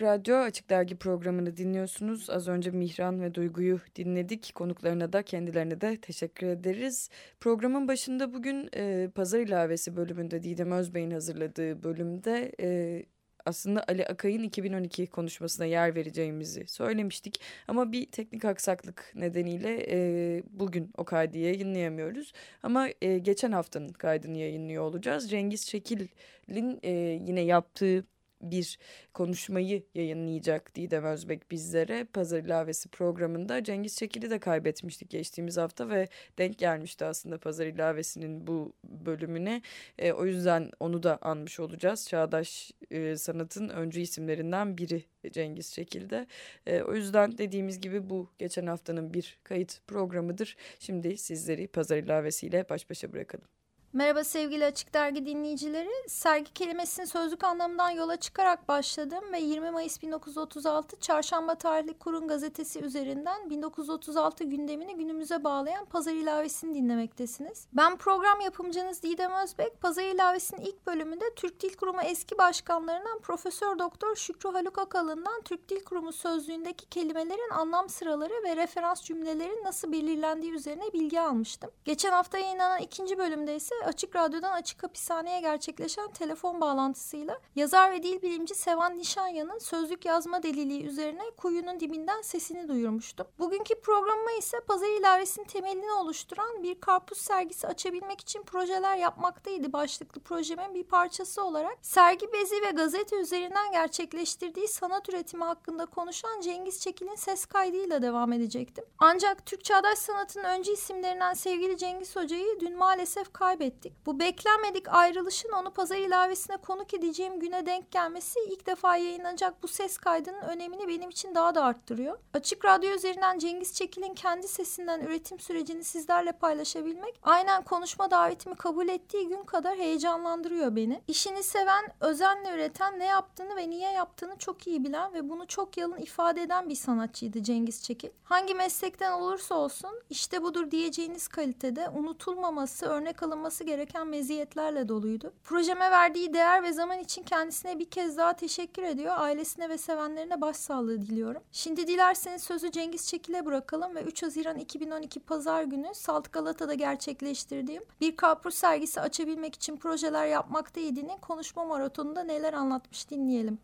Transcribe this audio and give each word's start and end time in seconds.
Radyo, 0.00 0.36
Açık 0.36 0.70
Dergi 0.70 0.96
programını 0.96 1.56
dinliyorsunuz. 1.56 2.30
Az 2.30 2.48
önce 2.48 2.70
Mihran 2.70 3.22
ve 3.22 3.34
Duygu'yu 3.34 3.80
dinledik. 3.96 4.52
Konuklarına 4.54 5.12
da 5.12 5.22
kendilerine 5.22 5.80
de 5.80 5.96
teşekkür 5.96 6.46
ederiz. 6.46 7.10
Programın 7.40 7.88
başında 7.88 8.34
bugün 8.34 8.70
e, 8.76 9.08
Pazar 9.14 9.38
İlavesi 9.38 9.96
bölümünde 9.96 10.42
Didem 10.42 10.72
Özbey'in 10.72 11.10
hazırladığı 11.10 11.82
bölümde... 11.82 12.52
E, 12.60 13.02
aslında 13.46 13.84
Ali 13.88 14.06
Akay'ın 14.06 14.42
2012 14.42 15.06
konuşmasına 15.06 15.66
yer 15.66 15.94
vereceğimizi 15.94 16.66
söylemiştik. 16.66 17.40
Ama 17.68 17.92
bir 17.92 18.06
teknik 18.06 18.44
aksaklık 18.44 19.12
nedeniyle 19.14 19.86
e, 19.90 20.42
bugün 20.50 20.90
o 20.96 21.04
kaydı 21.04 21.38
yayınlayamıyoruz. 21.38 22.32
Ama 22.62 22.88
e, 23.02 23.18
geçen 23.18 23.52
haftanın 23.52 23.88
kaydını 23.88 24.36
yayınlıyor 24.36 24.82
olacağız. 24.82 25.30
Cengiz 25.30 25.66
Çekil'in 25.66 26.80
e, 26.82 26.90
yine 27.26 27.40
yaptığı 27.40 28.04
bir 28.42 28.78
konuşmayı 29.14 29.82
yayınlayacak 29.94 30.74
Didem 30.74 31.04
Özbek 31.04 31.50
bizlere. 31.50 32.04
Pazar 32.04 32.38
ilavesi 32.38 32.88
programında 32.88 33.64
Cengiz 33.64 33.96
Çekil'i 33.96 34.30
de 34.30 34.38
kaybetmiştik 34.38 35.10
geçtiğimiz 35.10 35.56
hafta 35.56 35.88
ve 35.88 36.08
denk 36.38 36.58
gelmişti 36.58 37.04
aslında 37.04 37.38
Pazar 37.38 37.66
ilavesinin 37.66 38.46
bu 38.46 38.72
bölümüne. 38.84 39.62
E, 39.98 40.12
o 40.12 40.26
yüzden 40.26 40.70
onu 40.80 41.02
da 41.02 41.18
anmış 41.22 41.60
olacağız. 41.60 42.08
Çağdaş 42.08 42.72
e, 42.90 43.16
sanatın 43.16 43.68
öncü 43.68 44.00
isimlerinden 44.00 44.78
biri 44.78 45.04
Cengiz 45.32 45.72
Çekil'de. 45.72 46.26
E, 46.66 46.82
o 46.82 46.94
yüzden 46.94 47.38
dediğimiz 47.38 47.80
gibi 47.80 48.10
bu 48.10 48.30
geçen 48.38 48.66
haftanın 48.66 49.14
bir 49.14 49.38
kayıt 49.44 49.80
programıdır. 49.86 50.56
Şimdi 50.78 51.16
sizleri 51.16 51.68
Pazar 51.68 51.96
ilavesiyle 51.96 52.68
baş 52.68 52.90
başa 52.90 53.12
bırakalım. 53.12 53.59
Merhaba 53.92 54.24
sevgili 54.24 54.64
Açık 54.64 54.94
Dergi 54.94 55.26
dinleyicileri. 55.26 55.90
Sergi 56.06 56.52
kelimesinin 56.52 57.06
sözlük 57.06 57.44
anlamından 57.44 57.90
yola 57.90 58.16
çıkarak 58.16 58.68
başladım 58.68 59.24
ve 59.32 59.40
20 59.40 59.70
Mayıs 59.70 60.02
1936 60.02 61.00
Çarşamba 61.00 61.54
tarihli 61.54 61.98
Kurun 61.98 62.28
gazetesi 62.28 62.80
üzerinden 62.80 63.50
1936 63.50 64.44
gündemini 64.44 64.96
günümüze 64.96 65.44
bağlayan 65.44 65.84
Pazar 65.84 66.12
ilavesini 66.12 66.74
dinlemektesiniz. 66.74 67.66
Ben 67.72 67.96
program 67.96 68.40
yapımcınız 68.40 69.02
Didem 69.02 69.32
Özbek. 69.44 69.80
Pazar 69.80 70.02
ilavesinin 70.02 70.60
ilk 70.60 70.86
bölümünde 70.86 71.24
Türk 71.36 71.60
Dil 71.60 71.76
Kurumu 71.76 72.02
eski 72.02 72.38
başkanlarından 72.38 73.18
Profesör 73.18 73.78
Doktor 73.78 74.16
Şükrü 74.16 74.50
Haluk 74.50 74.78
Akalın'dan 74.78 75.42
Türk 75.44 75.68
Dil 75.68 75.84
Kurumu 75.84 76.12
sözlüğündeki 76.12 76.88
kelimelerin 76.88 77.50
anlam 77.50 77.88
sıraları 77.88 78.34
ve 78.44 78.56
referans 78.56 79.02
cümlelerin 79.02 79.64
nasıl 79.64 79.92
belirlendiği 79.92 80.52
üzerine 80.52 80.92
bilgi 80.92 81.20
almıştım. 81.20 81.70
Geçen 81.84 82.12
hafta 82.12 82.38
yayınlanan 82.38 82.80
ikinci 82.80 83.18
bölümde 83.18 83.56
ise 83.56 83.79
Açık 83.84 84.16
Radyo'dan 84.16 84.52
Açık 84.52 84.82
Hapishane'ye 84.82 85.40
gerçekleşen 85.40 86.10
telefon 86.10 86.60
bağlantısıyla 86.60 87.38
yazar 87.56 87.92
ve 87.92 88.02
dil 88.02 88.22
bilimci 88.22 88.54
Sevan 88.54 88.98
Nişanya'nın 88.98 89.58
sözlük 89.58 90.04
yazma 90.04 90.42
deliliği 90.42 90.84
üzerine 90.84 91.22
kuyunun 91.36 91.80
dibinden 91.80 92.22
sesini 92.22 92.68
duyurmuştum. 92.68 93.26
Bugünkü 93.38 93.80
programıma 93.80 94.32
ise 94.32 94.60
pazar 94.60 95.00
ilavesinin 95.00 95.46
temelini 95.46 95.92
oluşturan 95.92 96.62
bir 96.62 96.80
karpuz 96.80 97.18
sergisi 97.18 97.66
açabilmek 97.66 98.20
için 98.20 98.42
projeler 98.42 98.96
yapmaktaydı 98.96 99.72
başlıklı 99.72 100.20
projemin 100.20 100.74
bir 100.74 100.84
parçası 100.84 101.44
olarak 101.44 101.78
sergi 101.82 102.32
bezi 102.32 102.62
ve 102.62 102.70
gazete 102.70 103.16
üzerinden 103.16 103.72
gerçekleştirdiği 103.72 104.68
sanat 104.68 105.08
üretimi 105.08 105.44
hakkında 105.44 105.86
konuşan 105.86 106.40
Cengiz 106.40 106.80
Çekil'in 106.80 107.14
ses 107.14 107.46
kaydıyla 107.46 108.02
devam 108.02 108.32
edecektim. 108.32 108.84
Ancak 108.98 109.46
Türk 109.46 109.64
Çağdaş 109.64 109.98
Sanat'ın 109.98 110.44
öncü 110.44 110.72
isimlerinden 110.72 111.34
sevgili 111.34 111.76
Cengiz 111.76 112.16
Hoca'yı 112.16 112.60
dün 112.60 112.76
maalesef 112.76 113.32
kaybettim 113.32 113.69
ettik. 113.70 113.92
Bu 114.06 114.20
beklenmedik 114.20 114.88
ayrılışın 114.88 115.52
onu 115.52 115.70
pazar 115.70 115.96
ilavesine 115.96 116.56
konuk 116.56 116.94
edeceğim 116.94 117.40
güne 117.40 117.66
denk 117.66 117.90
gelmesi 117.90 118.40
ilk 118.50 118.66
defa 118.66 118.96
yayınlanacak 118.96 119.62
bu 119.62 119.68
ses 119.68 119.98
kaydının 119.98 120.42
önemini 120.42 120.88
benim 120.88 121.10
için 121.10 121.34
daha 121.34 121.54
da 121.54 121.64
arttırıyor. 121.64 122.18
Açık 122.34 122.64
Radyo 122.64 122.90
üzerinden 122.90 123.38
Cengiz 123.38 123.74
Çekil'in 123.74 124.14
kendi 124.14 124.48
sesinden 124.48 125.00
üretim 125.00 125.40
sürecini 125.40 125.84
sizlerle 125.84 126.32
paylaşabilmek 126.32 127.20
aynen 127.22 127.62
konuşma 127.62 128.10
davetimi 128.10 128.54
kabul 128.54 128.88
ettiği 128.88 129.28
gün 129.28 129.42
kadar 129.42 129.78
heyecanlandırıyor 129.78 130.76
beni. 130.76 131.02
İşini 131.08 131.42
seven, 131.42 131.84
özenle 132.00 132.54
üreten, 132.54 132.98
ne 132.98 133.04
yaptığını 133.04 133.56
ve 133.56 133.70
niye 133.70 133.92
yaptığını 133.92 134.36
çok 134.38 134.66
iyi 134.66 134.84
bilen 134.84 135.14
ve 135.14 135.28
bunu 135.30 135.46
çok 135.46 135.76
yalın 135.76 135.96
ifade 135.96 136.42
eden 136.42 136.68
bir 136.68 136.74
sanatçıydı 136.74 137.42
Cengiz 137.42 137.82
Çekil. 137.82 138.10
Hangi 138.24 138.54
meslekten 138.54 139.12
olursa 139.12 139.54
olsun 139.54 139.90
işte 140.10 140.42
budur 140.42 140.70
diyeceğiniz 140.70 141.28
kalitede 141.28 141.88
unutulmaması, 141.88 142.86
örnek 142.86 143.22
alınması 143.22 143.59
olması 143.60 143.64
gereken 143.64 144.06
meziyetlerle 144.06 144.88
doluydu. 144.88 145.32
Projeme 145.44 145.90
verdiği 145.90 146.34
değer 146.34 146.62
ve 146.62 146.72
zaman 146.72 146.98
için 146.98 147.22
kendisine 147.22 147.78
bir 147.78 147.90
kez 147.90 148.16
daha 148.16 148.32
teşekkür 148.32 148.82
ediyor. 148.82 149.14
Ailesine 149.16 149.68
ve 149.68 149.78
sevenlerine 149.78 150.40
başsağlığı 150.40 151.02
diliyorum. 151.02 151.42
Şimdi 151.52 151.86
dilerseniz 151.86 152.42
sözü 152.42 152.70
Cengiz 152.70 153.08
Çekil'e 153.08 153.46
bırakalım 153.46 153.94
ve 153.94 154.02
3 154.02 154.22
Haziran 154.22 154.58
2012 154.58 155.20
Pazar 155.20 155.62
günü 155.64 155.94
Salt 155.94 156.32
Galata'da 156.32 156.74
gerçekleştirdiğim 156.74 157.82
bir 158.00 158.16
karpuz 158.16 158.54
sergisi 158.54 159.00
açabilmek 159.00 159.54
için 159.54 159.76
projeler 159.76 160.26
yapmaktaydığının 160.26 161.18
konuşma 161.20 161.64
maratonunda 161.64 162.24
neler 162.24 162.52
anlatmış 162.52 163.10
dinleyelim. 163.10 163.58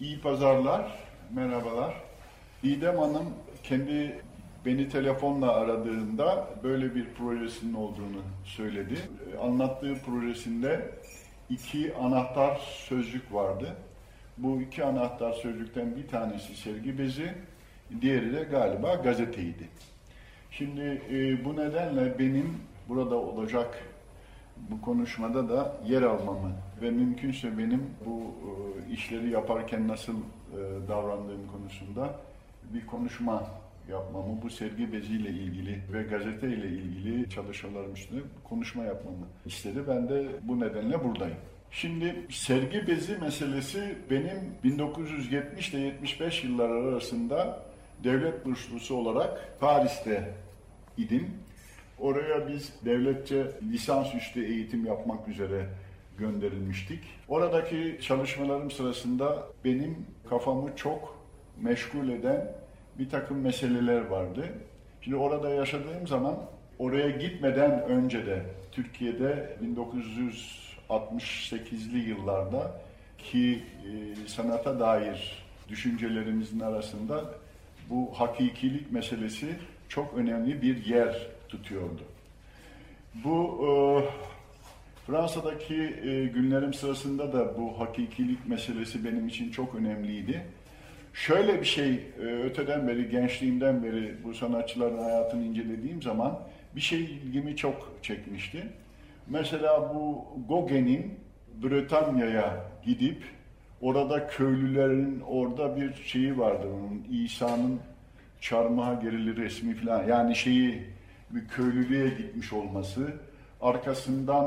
İyi 0.00 0.20
pazarlar, 0.20 0.98
merhabalar. 1.34 1.94
İdem 2.62 2.98
Hanım 2.98 3.34
kendi 3.62 4.22
beni 4.68 4.88
telefonla 4.88 5.52
aradığında 5.52 6.48
böyle 6.62 6.94
bir 6.94 7.06
projesinin 7.14 7.74
olduğunu 7.74 8.22
söyledi. 8.44 8.94
Anlattığı 9.42 9.94
projesinde 9.94 10.90
iki 11.50 11.94
anahtar 11.94 12.56
sözcük 12.88 13.34
vardı. 13.34 13.76
Bu 14.38 14.60
iki 14.60 14.84
anahtar 14.84 15.32
sözcükten 15.32 15.96
bir 15.96 16.08
tanesi 16.08 16.56
sergi 16.56 16.98
bezi, 16.98 17.34
diğeri 18.00 18.32
de 18.32 18.42
galiba 18.42 18.94
gazeteydi. 18.94 19.68
Şimdi 20.50 21.02
e, 21.10 21.44
bu 21.44 21.56
nedenle 21.56 22.18
benim 22.18 22.56
burada 22.88 23.16
olacak 23.16 23.84
bu 24.56 24.80
konuşmada 24.80 25.48
da 25.48 25.76
yer 25.86 26.02
almamı 26.02 26.52
ve 26.82 26.90
mümkünse 26.90 27.58
benim 27.58 27.86
bu 28.06 28.20
e, 28.20 28.92
işleri 28.92 29.30
yaparken 29.30 29.88
nasıl 29.88 30.14
e, 30.14 30.88
davrandığım 30.88 31.46
konusunda 31.52 32.14
bir 32.74 32.86
konuşma 32.86 33.42
yapmamı, 33.88 34.42
bu 34.42 34.50
sergi 34.50 34.92
beziyle 34.92 35.30
ilgili 35.30 35.82
ve 35.92 36.02
gazete 36.02 36.48
ile 36.48 36.68
ilgili 36.68 37.30
çalışmalarım 37.30 37.92
üstüne 37.94 38.20
konuşma 38.44 38.84
yapmamı 38.84 39.26
istedi. 39.46 39.78
Ben 39.88 40.08
de 40.08 40.26
bu 40.42 40.60
nedenle 40.60 41.04
buradayım. 41.04 41.36
Şimdi 41.70 42.26
sergi 42.30 42.86
bezi 42.86 43.18
meselesi 43.18 43.98
benim 44.10 44.54
1970 44.64 45.74
ile 45.74 45.80
75 45.80 46.44
yıllar 46.44 46.70
arasında 46.70 47.62
devlet 48.04 48.46
burslusu 48.46 48.96
olarak 48.96 49.60
Paris'te 49.60 50.34
idim. 50.96 51.30
Oraya 51.98 52.48
biz 52.48 52.72
devletçe 52.84 53.46
lisansüstü 53.72 54.44
eğitim 54.44 54.86
yapmak 54.86 55.28
üzere 55.28 55.66
gönderilmiştik. 56.18 57.04
Oradaki 57.28 57.98
çalışmalarım 58.02 58.70
sırasında 58.70 59.46
benim 59.64 60.06
kafamı 60.30 60.76
çok 60.76 61.18
meşgul 61.60 62.08
eden 62.08 62.57
bir 62.98 63.08
takım 63.10 63.40
meseleler 63.40 64.00
vardı. 64.06 64.48
Şimdi 65.00 65.16
orada 65.16 65.50
yaşadığım 65.50 66.06
zaman 66.06 66.36
oraya 66.78 67.10
gitmeden 67.10 67.82
önce 67.82 68.26
de 68.26 68.42
Türkiye'de 68.72 69.56
1968'li 70.90 71.98
yıllarda 72.08 72.80
ki 73.18 73.62
e, 73.84 74.28
sanata 74.28 74.80
dair 74.80 75.44
düşüncelerimizin 75.68 76.60
arasında 76.60 77.24
bu 77.90 78.10
hakikilik 78.14 78.92
meselesi 78.92 79.46
çok 79.88 80.14
önemli 80.14 80.62
bir 80.62 80.86
yer 80.86 81.26
tutuyordu. 81.48 82.02
Bu 83.14 83.64
e, 83.66 83.70
Fransa'daki 85.06 85.74
e, 85.74 86.24
günlerim 86.24 86.74
sırasında 86.74 87.32
da 87.32 87.58
bu 87.58 87.80
hakikilik 87.80 88.48
meselesi 88.48 89.04
benim 89.04 89.28
için 89.28 89.50
çok 89.50 89.74
önemliydi. 89.74 90.44
Şöyle 91.14 91.60
bir 91.60 91.66
şey 91.66 91.94
e, 91.94 92.22
öteden 92.22 92.88
beri, 92.88 93.10
gençliğimden 93.10 93.82
beri 93.82 94.14
bu 94.24 94.34
sanatçıların 94.34 94.98
hayatını 94.98 95.44
incelediğim 95.44 96.02
zaman 96.02 96.40
bir 96.76 96.80
şey 96.80 97.00
ilgimi 97.00 97.56
çok 97.56 97.98
çekmişti. 98.02 98.66
Mesela 99.26 99.94
bu 99.94 100.24
Gauguin'in 100.48 101.14
Bretanya'ya 101.62 102.64
gidip 102.84 103.22
Orada 103.80 104.26
köylülerin 104.26 105.20
orada 105.20 105.76
bir 105.76 105.94
şeyi 105.94 106.38
vardı 106.38 106.66
onun 106.66 107.24
İsa'nın 107.24 107.80
çarmıha 108.40 108.94
gerili 108.94 109.36
resmi 109.36 109.74
falan 109.74 110.06
yani 110.06 110.36
şeyi 110.36 110.82
bir 111.30 111.48
köylülüğe 111.48 112.08
gitmiş 112.08 112.52
olması 112.52 113.12
arkasından 113.60 114.44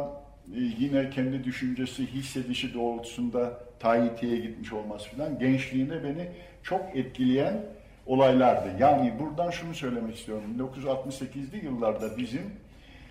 e, 0.55 0.59
yine 0.79 1.09
kendi 1.09 1.43
düşüncesi 1.43 2.07
hissedişi 2.07 2.73
doğrultusunda 2.73 3.59
Tahiti'ye 3.81 4.37
gitmiş 4.37 4.73
olması 4.73 5.09
falan 5.09 5.39
gençliğinde 5.39 6.03
beni 6.03 6.27
çok 6.63 6.81
etkileyen 6.95 7.65
olaylardı. 8.05 8.71
Yani 8.79 9.13
buradan 9.19 9.51
şunu 9.51 9.73
söylemek 9.73 10.17
istiyorum. 10.17 10.43
1968'li 10.59 11.65
yıllarda 11.65 12.17
bizim 12.17 12.41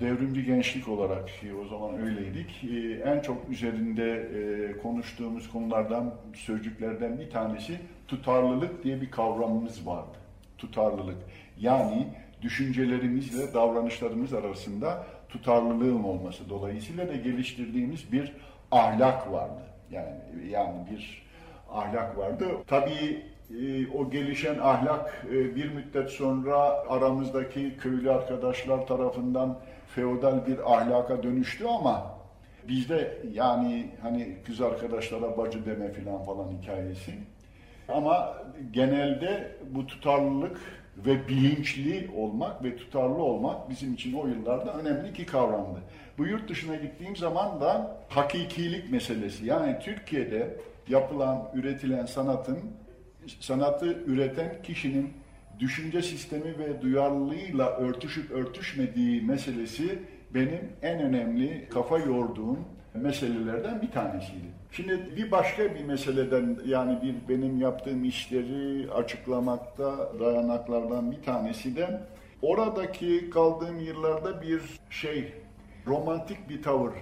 devrimci 0.01 0.45
gençlik 0.45 0.89
olarak 0.89 1.31
o 1.65 1.69
zaman 1.69 2.01
öyleydik. 2.01 2.65
E, 2.65 3.11
en 3.11 3.21
çok 3.21 3.51
üzerinde 3.51 4.13
e, 4.13 4.79
konuştuğumuz 4.83 5.51
konulardan, 5.51 6.15
sözcüklerden 6.35 7.19
bir 7.19 7.31
tanesi 7.31 7.79
tutarlılık 8.09 8.85
diye 8.85 9.01
bir 9.01 9.11
kavramımız 9.11 9.87
vardı. 9.87 10.19
Tutarlılık. 10.59 11.19
Yani 11.61 12.07
düşüncelerimizle 12.43 13.55
davranışlarımız 13.55 14.33
arasında 14.33 15.07
tutarlılığın 15.29 16.03
olması 16.05 16.51
dolayısıyla 16.51 17.09
da 17.09 17.15
geliştirdiğimiz 17.15 18.13
bir 18.13 18.33
ahlak 18.71 19.33
vardı. 19.33 19.70
Yani 19.91 20.15
yani 20.51 20.87
bir 20.91 21.23
ahlak 21.73 22.19
vardı. 22.19 22.45
Tabii 22.67 23.23
e, 23.51 23.89
o 23.89 24.11
gelişen 24.11 24.59
ahlak 24.59 25.25
e, 25.31 25.57
bir 25.57 25.73
müddet 25.73 26.11
sonra 26.11 26.57
aramızdaki 26.89 27.77
köylü 27.77 28.11
arkadaşlar 28.11 28.87
tarafından 28.87 29.59
feodal 29.95 30.47
bir 30.47 30.75
ahlaka 30.75 31.23
dönüştü 31.23 31.67
ama 31.67 32.21
bizde 32.69 33.19
yani 33.33 33.91
hani 34.03 34.37
kız 34.47 34.61
arkadaşlara 34.61 35.37
bacı 35.39 35.67
deme 35.67 35.93
filan 35.93 36.23
falan 36.23 36.49
hikayesi. 36.61 37.13
Ama 37.89 38.37
genelde 38.73 39.57
bu 39.71 39.87
tutarlılık 39.87 40.61
ve 40.97 41.29
bilinçli 41.29 42.11
olmak 42.17 42.65
ve 42.65 42.77
tutarlı 42.77 43.23
olmak 43.23 43.71
bizim 43.71 43.95
için 43.95 44.15
o 44.15 44.27
yıllarda 44.27 44.73
önemli 44.73 45.09
iki 45.09 45.27
kavramdı. 45.27 45.81
Bu 46.21 46.27
yurt 46.27 46.49
dışına 46.49 46.77
gittiğim 46.77 47.17
zaman 47.17 47.61
da 47.61 47.97
hakikilik 48.09 48.93
meselesi 48.93 49.47
yani 49.47 49.79
Türkiye'de 49.83 50.57
yapılan, 50.89 51.51
üretilen 51.55 52.07
sanatın 52.07 52.59
sanatı 53.41 53.87
üreten 53.87 54.63
kişinin 54.63 55.13
düşünce 55.59 56.03
sistemi 56.03 56.59
ve 56.59 56.83
duyarlılığıyla 56.83 57.77
örtüşüp 57.77 58.31
örtüşmediği 58.31 59.23
meselesi 59.23 59.99
benim 60.35 60.73
en 60.83 61.01
önemli 61.01 61.69
kafa 61.69 61.99
yorduğum 61.99 62.59
meselelerden 62.95 63.83
bir 63.83 63.91
tanesiydi. 63.91 64.47
Şimdi 64.73 65.17
bir 65.17 65.31
başka 65.31 65.75
bir 65.75 65.85
meseleden 65.85 66.59
yani 66.67 66.99
bir 67.03 67.15
benim 67.35 67.61
yaptığım 67.61 68.05
işleri 68.05 68.93
açıklamakta 68.93 70.13
dayanaklardan 70.21 71.13
bir 71.13 71.23
tanesi 71.23 71.77
de 71.77 72.01
oradaki 72.43 73.31
kaldığım 73.31 73.81
yıllarda 73.81 74.43
bir 74.43 74.61
şey 74.91 75.33
romantik 75.87 76.49
bir 76.49 76.63
tavır. 76.63 76.93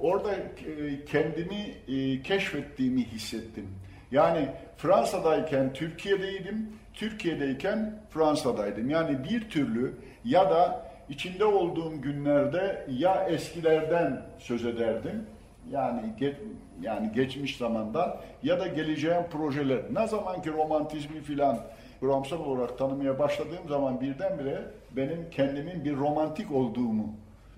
Orada 0.00 0.34
e, 0.34 1.04
kendimi 1.04 1.74
e, 1.88 2.22
keşfettiğimi 2.22 3.04
hissettim. 3.04 3.68
Yani 4.10 4.48
Fransa'dayken 4.76 5.72
Türkiye'deydim, 5.72 6.72
Türkiye'deyken 6.94 7.98
Fransa'daydım. 8.10 8.90
Yani 8.90 9.24
bir 9.24 9.50
türlü 9.50 9.94
ya 10.24 10.50
da 10.50 10.90
içinde 11.08 11.44
olduğum 11.44 12.00
günlerde 12.02 12.86
ya 12.90 13.26
eskilerden 13.28 14.22
söz 14.38 14.66
ederdim 14.66 15.26
yani 15.70 16.00
ge, 16.18 16.36
yani 16.82 17.12
geçmiş 17.12 17.56
zamanda 17.56 18.20
ya 18.42 18.60
da 18.60 18.66
geleceğin 18.66 19.22
projeler. 19.30 19.82
Ne 19.92 20.06
zaman 20.06 20.42
ki 20.42 20.52
romantizmi 20.52 21.20
filan 21.20 21.58
kuramsal 22.00 22.40
olarak 22.40 22.78
tanımaya 22.78 23.18
başladığım 23.18 23.68
zaman 23.68 24.00
birdenbire 24.00 24.62
benim 24.96 25.30
kendimin 25.30 25.84
bir 25.84 25.96
romantik 25.96 26.52
olduğumu 26.52 27.14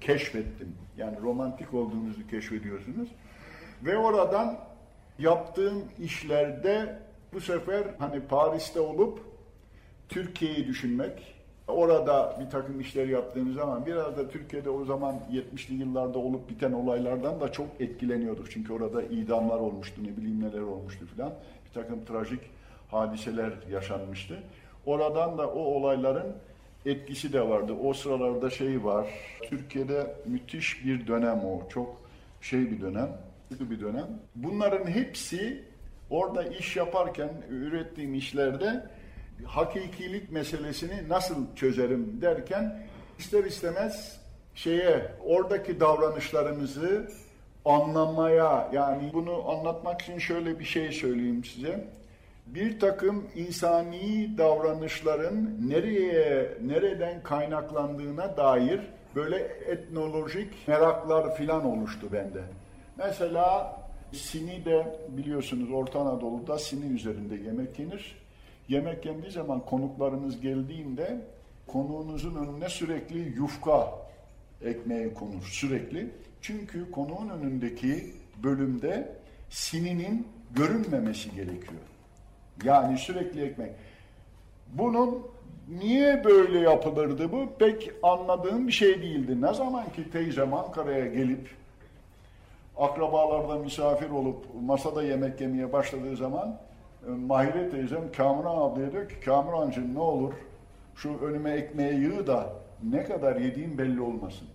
keşfettim. 0.07 0.75
Yani 0.97 1.21
romantik 1.23 1.75
olduğunuzu 1.75 2.27
keşfediyorsunuz. 2.29 3.09
Ve 3.83 3.97
oradan 3.97 4.59
yaptığım 5.19 5.85
işlerde 5.99 6.99
bu 7.33 7.41
sefer 7.41 7.85
hani 7.99 8.21
Paris'te 8.21 8.81
olup 8.81 9.21
Türkiye'yi 10.09 10.67
düşünmek, 10.67 11.35
orada 11.69 12.37
bir 12.41 12.51
takım 12.51 12.81
işler 12.81 13.07
yaptığımız 13.09 13.55
zaman 13.55 13.87
biraz 13.87 14.17
da 14.17 14.29
Türkiye'de 14.29 14.71
o 14.71 14.85
zaman 14.85 15.21
70'li 15.33 15.75
yıllarda 15.75 16.19
olup 16.19 16.49
biten 16.49 16.73
olaylardan 16.73 17.41
da 17.41 17.53
çok 17.53 17.67
etkileniyorduk. 17.81 18.51
Çünkü 18.51 18.73
orada 18.73 19.03
idamlar 19.03 19.59
olmuştu, 19.59 20.05
ne 20.05 20.17
bileyim 20.17 20.45
neler 20.45 20.61
olmuştu 20.61 21.07
filan. 21.07 21.33
Bir 21.67 21.73
takım 21.81 22.05
trajik 22.05 22.41
hadiseler 22.91 23.53
yaşanmıştı. 23.71 24.39
Oradan 24.87 25.39
da 25.39 25.49
o 25.49 25.61
olayların 25.61 26.37
etkisi 26.87 27.33
de 27.33 27.49
vardı. 27.49 27.73
O 27.85 27.95
sıralarda 27.95 28.51
şey 28.51 28.85
var, 28.85 29.07
Türkiye'de 29.43 30.17
müthiş 30.27 30.85
bir 30.85 31.07
dönem 31.07 31.45
o, 31.45 31.69
çok 31.69 32.01
şey 32.41 32.71
bir 32.71 32.81
dönem, 32.81 33.21
kötü 33.49 33.71
bir 33.71 33.81
dönem. 33.81 34.07
Bunların 34.35 34.87
hepsi 34.91 35.65
orada 36.11 36.45
iş 36.45 36.77
yaparken, 36.77 37.31
ürettiğim 37.51 38.15
işlerde 38.15 38.87
hakikilik 39.45 40.33
meselesini 40.33 41.09
nasıl 41.09 41.55
çözerim 41.57 42.19
derken 42.23 42.83
ister 43.19 43.45
istemez 43.45 44.21
şeye 44.55 45.13
oradaki 45.25 45.81
davranışlarımızı 45.81 47.11
anlamaya 47.65 48.71
yani 48.73 49.11
bunu 49.15 49.51
anlatmak 49.51 50.03
için 50.03 50.19
şöyle 50.19 50.59
bir 50.59 50.65
şey 50.65 50.93
söyleyeyim 50.93 51.45
size. 51.45 51.89
Bir 52.47 52.81
takım 52.81 53.27
insani 53.35 54.39
davranışların 54.39 55.69
nereye 55.69 56.59
nereden 56.65 57.23
kaynaklandığına 57.23 58.37
dair 58.37 58.81
böyle 59.15 59.37
etnolojik 59.67 60.69
meraklar 60.69 61.37
filan 61.37 61.65
oluştu 61.65 62.13
bende. 62.13 62.43
Mesela 62.99 63.77
Sini 64.13 64.65
de 64.65 64.99
biliyorsunuz 65.09 65.71
Orta 65.71 66.01
Anadolu'da 66.01 66.59
Sini 66.59 66.95
üzerinde 66.95 67.35
yemek 67.35 67.79
yenir 67.79 68.27
Yemek 68.69 69.07
yendiği 69.07 69.33
zaman 69.33 69.61
konuklarınız 69.61 70.41
geldiğinde 70.41 71.21
konuğunuzun 71.67 72.35
önüne 72.35 72.69
sürekli 72.69 73.19
yufka 73.19 73.93
ekmeği 74.63 75.15
konur 75.15 75.43
sürekli. 75.43 76.11
Çünkü 76.41 76.91
konuğun 76.91 77.29
önündeki 77.29 78.13
bölümde 78.43 79.17
sininin 79.51 80.29
görünmemesi 80.55 81.35
gerekiyor. 81.35 81.83
Yani 82.65 82.99
sürekli 82.99 83.45
ekmek. 83.45 83.71
Bunun 84.73 85.27
niye 85.69 86.25
böyle 86.25 86.59
yapılırdı 86.59 87.33
bu 87.33 87.49
pek 87.59 87.91
anladığım 88.03 88.67
bir 88.67 88.73
şey 88.73 89.03
değildi. 89.03 89.43
Ne 89.43 89.55
zaman 89.55 89.85
ki 89.85 90.11
teyzem 90.11 90.55
Ankara'ya 90.55 91.07
gelip 91.07 91.51
akrabalarda 92.77 93.59
misafir 93.59 94.11
olup 94.11 94.47
masada 94.63 95.03
yemek 95.03 95.41
yemeye 95.41 95.73
başladığı 95.73 96.17
zaman 96.17 96.59
Mahire 97.27 97.71
teyzem 97.71 98.13
Kamuran 98.17 98.57
ablaya 98.57 98.93
diyor 98.93 99.09
ki 99.09 99.21
Kamurancığım 99.21 99.95
ne 99.95 99.99
olur 99.99 100.33
şu 100.97 101.19
önüme 101.19 101.51
ekmeği 101.51 102.01
yığ 102.01 102.27
da 102.27 102.53
ne 102.83 103.05
kadar 103.05 103.37
yediğim 103.37 103.79
belli 103.79 104.01
olmasın. 104.01 104.49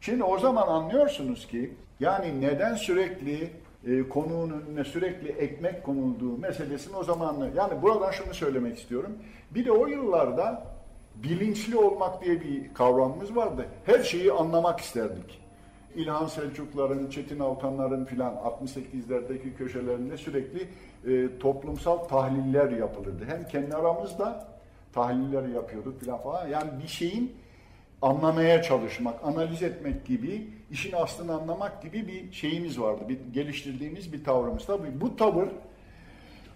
Şimdi 0.00 0.24
o 0.24 0.38
zaman 0.38 0.68
anlıyorsunuz 0.68 1.46
ki 1.46 1.74
yani 2.00 2.40
neden 2.40 2.74
sürekli 2.74 3.50
e, 3.86 4.08
konuğun 4.08 4.50
önüne 4.50 4.84
sürekli 4.84 5.28
ekmek 5.28 5.84
konulduğu 5.84 6.38
meselesini 6.38 6.96
o 6.96 7.04
zaman 7.04 7.50
yani 7.56 7.82
buradan 7.82 8.10
şunu 8.10 8.34
söylemek 8.34 8.78
istiyorum. 8.78 9.18
Bir 9.50 9.64
de 9.64 9.72
o 9.72 9.86
yıllarda 9.86 10.66
bilinçli 11.14 11.76
olmak 11.76 12.24
diye 12.24 12.40
bir 12.40 12.74
kavramımız 12.74 13.36
vardı. 13.36 13.66
Her 13.86 14.02
şeyi 14.02 14.32
anlamak 14.32 14.80
isterdik. 14.80 15.40
İlhan 15.94 16.26
Selçukların, 16.26 17.10
Çetin 17.10 17.38
Altanların 17.38 18.04
filan 18.04 18.34
68'lerdeki 18.34 19.54
köşelerinde 19.58 20.16
sürekli 20.16 20.68
e, 21.06 21.38
toplumsal 21.38 21.96
tahliller 21.96 22.70
yapılırdı. 22.70 23.24
Hem 23.24 23.48
kendi 23.48 23.74
aramızda 23.74 24.48
tahliller 24.92 25.48
yapıyorduk 25.48 26.00
filan 26.00 26.18
falan. 26.18 26.48
Yani 26.48 26.70
bir 26.82 26.88
şeyin 26.88 27.32
anlamaya 28.02 28.62
çalışmak, 28.62 29.24
analiz 29.24 29.62
etmek 29.62 30.06
gibi, 30.06 30.48
işin 30.70 30.92
aslını 30.92 31.34
anlamak 31.34 31.82
gibi 31.82 32.08
bir 32.08 32.32
şeyimiz 32.32 32.80
vardı. 32.80 33.02
Bir 33.08 33.18
geliştirdiğimiz 33.32 34.12
bir 34.12 34.24
tavrımız. 34.24 34.66
Tabii 34.66 35.00
bu 35.00 35.16
tavır 35.16 35.48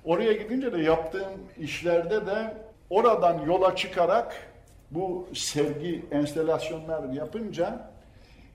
oraya 0.05 0.33
gidince 0.33 0.73
de 0.73 0.79
yaptığım 0.79 1.33
işlerde 1.59 2.27
de 2.27 2.55
oradan 2.91 3.47
yola 3.47 3.77
çıkarak 3.77 4.37
bu 4.91 5.29
sergi, 5.35 6.05
enstelasyonlar 6.11 7.13
yapınca 7.13 7.91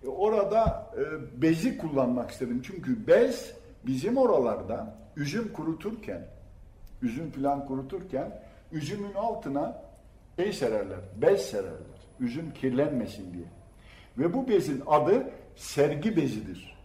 e, 0.03 0.07
orada 0.07 0.91
e, 0.97 1.41
bezi 1.41 1.77
kullanmak 1.77 2.31
istedim. 2.31 2.61
Çünkü 2.65 3.07
bez 3.07 3.53
bizim 3.85 4.17
oralarda 4.17 4.95
üzüm 5.15 5.53
kuruturken, 5.53 6.27
üzüm 7.01 7.31
filan 7.31 7.65
kuruturken 7.65 8.41
üzümün 8.71 9.13
altına 9.13 9.81
şey 10.35 10.53
sererler, 10.53 10.99
bez 11.21 11.41
sererler. 11.41 11.98
Üzüm 12.19 12.53
kirlenmesin 12.53 13.33
diye. 13.33 13.45
Ve 14.17 14.33
bu 14.33 14.49
bezin 14.49 14.83
adı 14.87 15.31
sergi 15.55 16.17
bezidir. 16.17 16.77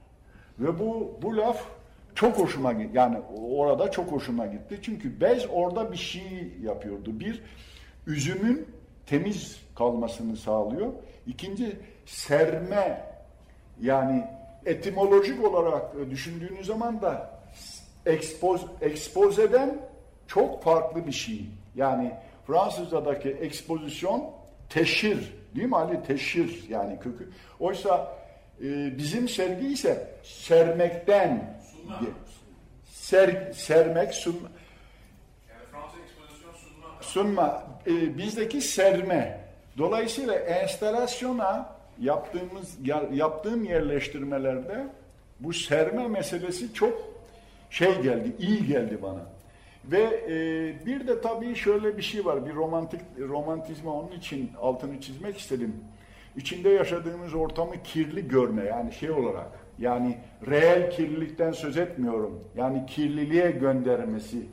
Ve 0.58 0.78
bu 0.78 1.18
bu 1.22 1.36
laf 1.36 1.66
çok 2.14 2.38
hoşuma 2.38 2.72
gitti. 2.72 2.90
Yani 2.94 3.18
orada 3.50 3.90
çok 3.90 4.12
hoşuma 4.12 4.46
gitti. 4.46 4.78
Çünkü 4.82 5.20
bez 5.20 5.46
orada 5.52 5.92
bir 5.92 5.96
şey 5.96 6.52
yapıyordu. 6.62 7.20
Bir, 7.20 7.42
üzümün 8.06 8.68
temiz 9.06 9.60
kalmasını 9.76 10.36
sağlıyor. 10.36 10.92
İkinci, 11.26 11.76
serme 12.06 13.04
yani 13.80 14.24
etimolojik 14.66 15.44
olarak 15.44 16.10
düşündüğünüz 16.10 16.66
zaman 16.66 17.02
da 17.02 17.40
ekspoz, 18.06 18.66
ekspozeden 18.80 19.78
çok 20.26 20.62
farklı 20.62 21.06
bir 21.06 21.12
şey. 21.12 21.46
Yani 21.76 22.12
Fransızca'daki 22.46 23.28
ekspozisyon 23.28 24.30
teşhir 24.68 25.32
değil 25.56 25.68
mi 25.68 25.76
Ali? 25.76 26.02
Teşhir 26.02 26.64
yani 26.68 26.98
kökü. 26.98 27.28
Oysa 27.60 28.16
e, 28.60 28.98
bizim 28.98 29.28
sergi 29.28 29.66
ise 29.66 30.08
sermekten 30.22 31.60
sunma. 31.72 32.00
Ser, 32.84 33.52
sermek, 33.52 34.14
sunma. 34.14 34.48
Yani 35.48 35.60
sunma. 36.64 36.88
Sunma. 37.00 37.64
E, 37.86 38.18
bizdeki 38.18 38.60
serme. 38.60 39.40
Dolayısıyla 39.78 40.34
enstalasyona 40.34 41.74
yaptığımız 42.00 42.78
yaptığım 43.12 43.64
yerleştirmelerde 43.64 44.86
bu 45.40 45.52
serme 45.52 46.08
meselesi 46.08 46.74
çok 46.74 47.14
şey 47.70 48.00
geldi, 48.00 48.32
iyi 48.38 48.66
geldi 48.66 48.98
bana. 49.02 49.33
Ve 49.90 50.02
e, 50.28 50.86
bir 50.86 51.06
de 51.06 51.20
tabii 51.20 51.54
şöyle 51.54 51.96
bir 51.96 52.02
şey 52.02 52.24
var, 52.24 52.46
bir 52.46 52.54
romantik 52.54 53.00
romantizma 53.18 53.92
onun 53.92 54.12
için 54.12 54.50
altını 54.60 55.00
çizmek 55.00 55.38
istedim. 55.38 55.74
İçinde 56.36 56.68
yaşadığımız 56.68 57.34
ortamı 57.34 57.82
kirli 57.82 58.28
görme 58.28 58.64
yani 58.64 58.92
şey 58.92 59.10
olarak 59.10 59.46
yani 59.78 60.18
reel 60.46 60.90
kirlilikten 60.90 61.52
söz 61.52 61.76
etmiyorum. 61.76 62.40
Yani 62.56 62.86
kirliliğe 62.86 63.50
göndermesi. 63.50 64.46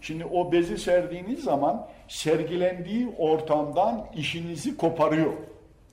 Şimdi 0.00 0.24
o 0.24 0.52
bezi 0.52 0.78
serdiğiniz 0.78 1.44
zaman 1.44 1.88
sergilendiği 2.08 3.08
ortamdan 3.18 4.06
işinizi 4.16 4.76
koparıyor. 4.76 5.32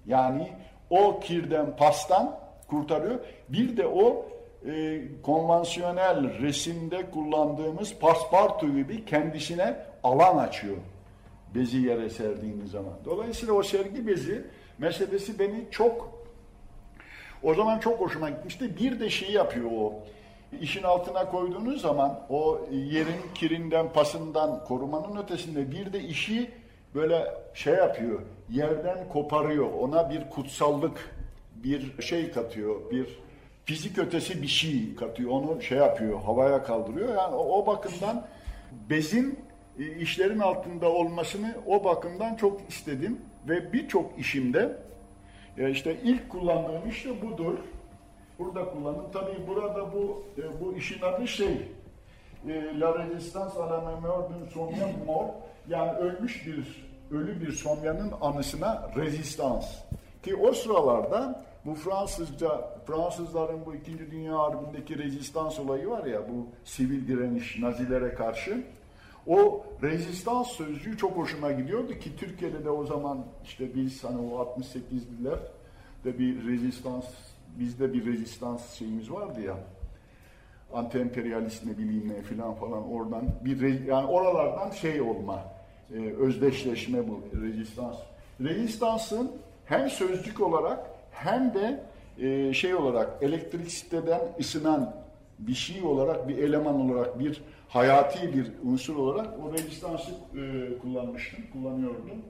Yani 0.06 0.48
o 0.90 1.20
kirden, 1.20 1.76
pastan 1.76 2.40
kurtarıyor. 2.68 3.20
Bir 3.50 3.78
de 3.78 3.88
o 3.88 4.26
e, 4.68 5.02
konvansiyonel 5.24 6.42
resimde 6.42 7.12
kullandığımız 7.12 7.96
paspartu 8.00 8.76
gibi 8.76 9.06
kendisine 9.06 9.78
alan 10.04 10.38
açıyor. 10.38 10.78
Bezi 11.56 11.78
yere 11.78 12.10
serdiğiniz 12.10 12.72
zaman. 12.72 12.94
Dolayısıyla 13.06 13.54
o 13.54 13.64
sergi 13.64 14.08
bezi 14.08 14.46
meselesi 14.78 15.40
beni 15.40 15.66
çok 15.72 16.24
o 17.44 17.54
zaman 17.54 17.80
çok 17.80 18.00
hoşuma 18.00 18.30
gitmişti. 18.30 18.78
Bir 18.78 19.00
de 19.00 19.10
şey 19.10 19.32
yapıyor 19.32 19.72
o. 19.72 19.94
İşin 20.62 20.84
altına 20.84 21.32
koyduğunuz 21.32 21.82
zaman 21.82 22.20
o 22.30 22.62
yerin 22.72 23.22
kirinden, 23.36 23.94
pasından 23.94 24.64
korumanın 24.64 25.24
ötesinde 25.24 25.72
bir 25.72 25.94
de 25.94 26.00
işi 26.00 26.52
böyle 26.96 27.34
şey 27.54 27.74
yapıyor. 27.74 28.22
Yerden 28.50 29.10
koparıyor. 29.10 29.74
Ona 29.74 30.10
bir 30.10 30.30
kutsallık, 30.30 31.16
bir 31.56 32.02
şey 32.02 32.32
katıyor. 32.32 32.92
Bir 32.92 33.20
fizik 33.66 33.98
ötesi 33.98 34.42
bir 34.42 34.48
şey 34.48 34.96
katıyor. 34.96 35.32
Onu 35.32 35.62
şey 35.62 35.78
yapıyor, 35.78 36.22
havaya 36.22 36.64
kaldırıyor. 36.64 37.10
Yani 37.10 37.36
o, 37.36 37.66
bakımdan 37.66 38.26
bezin 38.90 39.40
e, 39.80 39.96
işlerin 39.98 40.40
altında 40.40 40.90
olmasını 40.92 41.56
o 41.68 41.84
bakımdan 41.84 42.36
çok 42.36 42.62
istedim 42.70 43.22
ve 43.48 43.74
birçok 43.74 44.20
işimde 44.20 44.78
ya 45.58 45.70
işte 45.70 45.98
ilk 46.04 46.30
kullandığım 46.30 46.90
iş 46.90 47.06
de 47.06 47.22
budur. 47.22 47.58
Burada 48.40 48.66
kullandım. 48.66 49.06
Tabii 49.14 49.48
burada 49.48 49.94
bu 49.94 50.24
e, 50.38 50.62
bu 50.62 50.76
işin 50.78 51.02
adı 51.02 51.28
şey 51.28 51.62
e, 52.48 52.80
La 52.80 53.08
Resistance 53.08 53.60
à 53.60 53.70
la 53.70 53.78
mémoire 53.78 54.30
d'un 54.30 54.50
somyan 54.54 54.92
mort 55.06 55.32
yani 55.70 55.92
ölmüş 55.92 56.48
bir 56.48 56.86
ölü 57.12 57.42
bir 57.42 57.52
somyanın 57.52 58.12
anısına 58.22 58.90
rezistans. 58.96 59.66
Ki 60.24 60.36
o 60.36 60.54
sıralarda 60.54 61.44
bu 61.66 61.76
Fransızca, 61.76 62.70
Fransızların 62.88 63.66
bu 63.66 63.76
İkinci 63.76 64.12
Dünya 64.12 64.40
Harbi'ndeki 64.40 64.98
rezistans 64.98 65.60
olayı 65.60 65.90
var 65.90 66.06
ya, 66.06 66.30
bu 66.30 66.48
sivil 66.64 67.08
direniş 67.08 67.60
Nazilere 67.60 68.14
karşı. 68.14 68.64
O 69.28 69.66
rezistans 69.82 70.48
sözcüğü 70.48 70.98
çok 70.98 71.18
hoşuma 71.18 71.52
gidiyordu 71.52 71.94
ki 71.94 72.16
Türkiye'de 72.16 72.66
de 72.66 72.70
o 72.70 72.86
zaman 72.86 73.26
işte 73.44 73.76
biz 73.76 74.04
hani 74.04 74.32
o 74.32 74.40
68'liler 74.40 75.38
de 76.06 76.20
bir 76.20 76.48
rezistans, 76.48 77.06
bizde 77.60 77.94
bir 77.94 78.06
rezistans 78.06 78.74
şeyimiz 78.74 79.12
vardı 79.12 79.42
ya. 79.42 79.58
Anti-emperyalist 80.74 81.66
ne 81.66 81.78
bileyim 81.78 82.14
ne 82.18 82.22
filan 82.22 82.54
falan 82.54 82.92
oradan 82.92 83.24
bir 83.46 83.86
yani 83.86 84.08
oralardan 84.08 84.70
şey 84.70 85.02
olma, 85.02 85.44
e, 85.94 85.98
özdeşleşme 86.00 87.08
bu 87.08 87.22
rezistans. 87.42 87.96
Rezistansın 88.42 89.32
hem 89.66 89.90
sözcük 89.90 90.42
olarak 90.42 90.93
hem 91.14 91.54
de 91.54 91.84
e, 92.20 92.54
şey 92.54 92.76
olarak 92.76 93.24
elektrisiteden 93.24 94.22
ısınan 94.40 94.96
bir 95.40 95.54
şey 95.54 95.84
olarak, 95.84 96.28
bir 96.28 96.38
eleman 96.38 96.76
olarak, 96.76 97.20
bir 97.20 97.42
hayati 97.70 98.34
bir 98.34 98.52
unsur 98.64 98.96
olarak 98.96 99.28
o 99.44 99.54
rezistansı 99.54 100.12
e, 100.12 100.78
kullanmıştım, 100.78 101.44
kullanıyordum. 101.54 102.22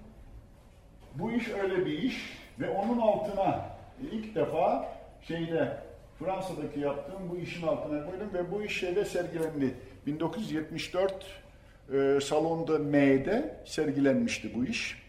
Bu 1.16 1.32
iş 1.32 1.50
öyle 1.50 1.86
bir 1.86 2.04
iş 2.04 2.38
ve 2.60 2.70
onun 2.70 2.98
altına 2.98 3.66
ilk 4.12 4.36
defa 4.36 4.86
şeyde 5.22 5.78
Fransa'daki 6.20 6.80
yaptığım 6.80 7.30
bu 7.30 7.38
işin 7.38 7.68
altına 7.68 8.06
koydum 8.06 8.30
ve 8.34 8.52
bu 8.52 8.64
iş 8.64 8.80
şeyde 8.80 9.06
sergilendi. 9.06 9.74
1974 10.08 11.26
e, 11.94 12.20
salonda 12.22 12.80
M'de 12.80 13.56
sergilenmişti 13.66 14.56
bu 14.56 14.66
iş. 14.66 15.03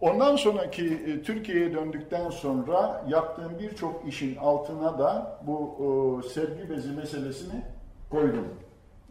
Ondan 0.00 0.36
sonraki 0.36 0.86
e, 0.86 1.22
Türkiye'ye 1.22 1.74
döndükten 1.74 2.30
sonra 2.30 3.04
yaptığım 3.08 3.58
birçok 3.58 4.08
işin 4.08 4.36
altına 4.36 4.98
da 4.98 5.40
bu 5.46 5.76
e, 6.24 6.28
sergi 6.28 6.70
bezi 6.70 6.92
meselesini 6.92 7.62
koydum. 8.10 8.48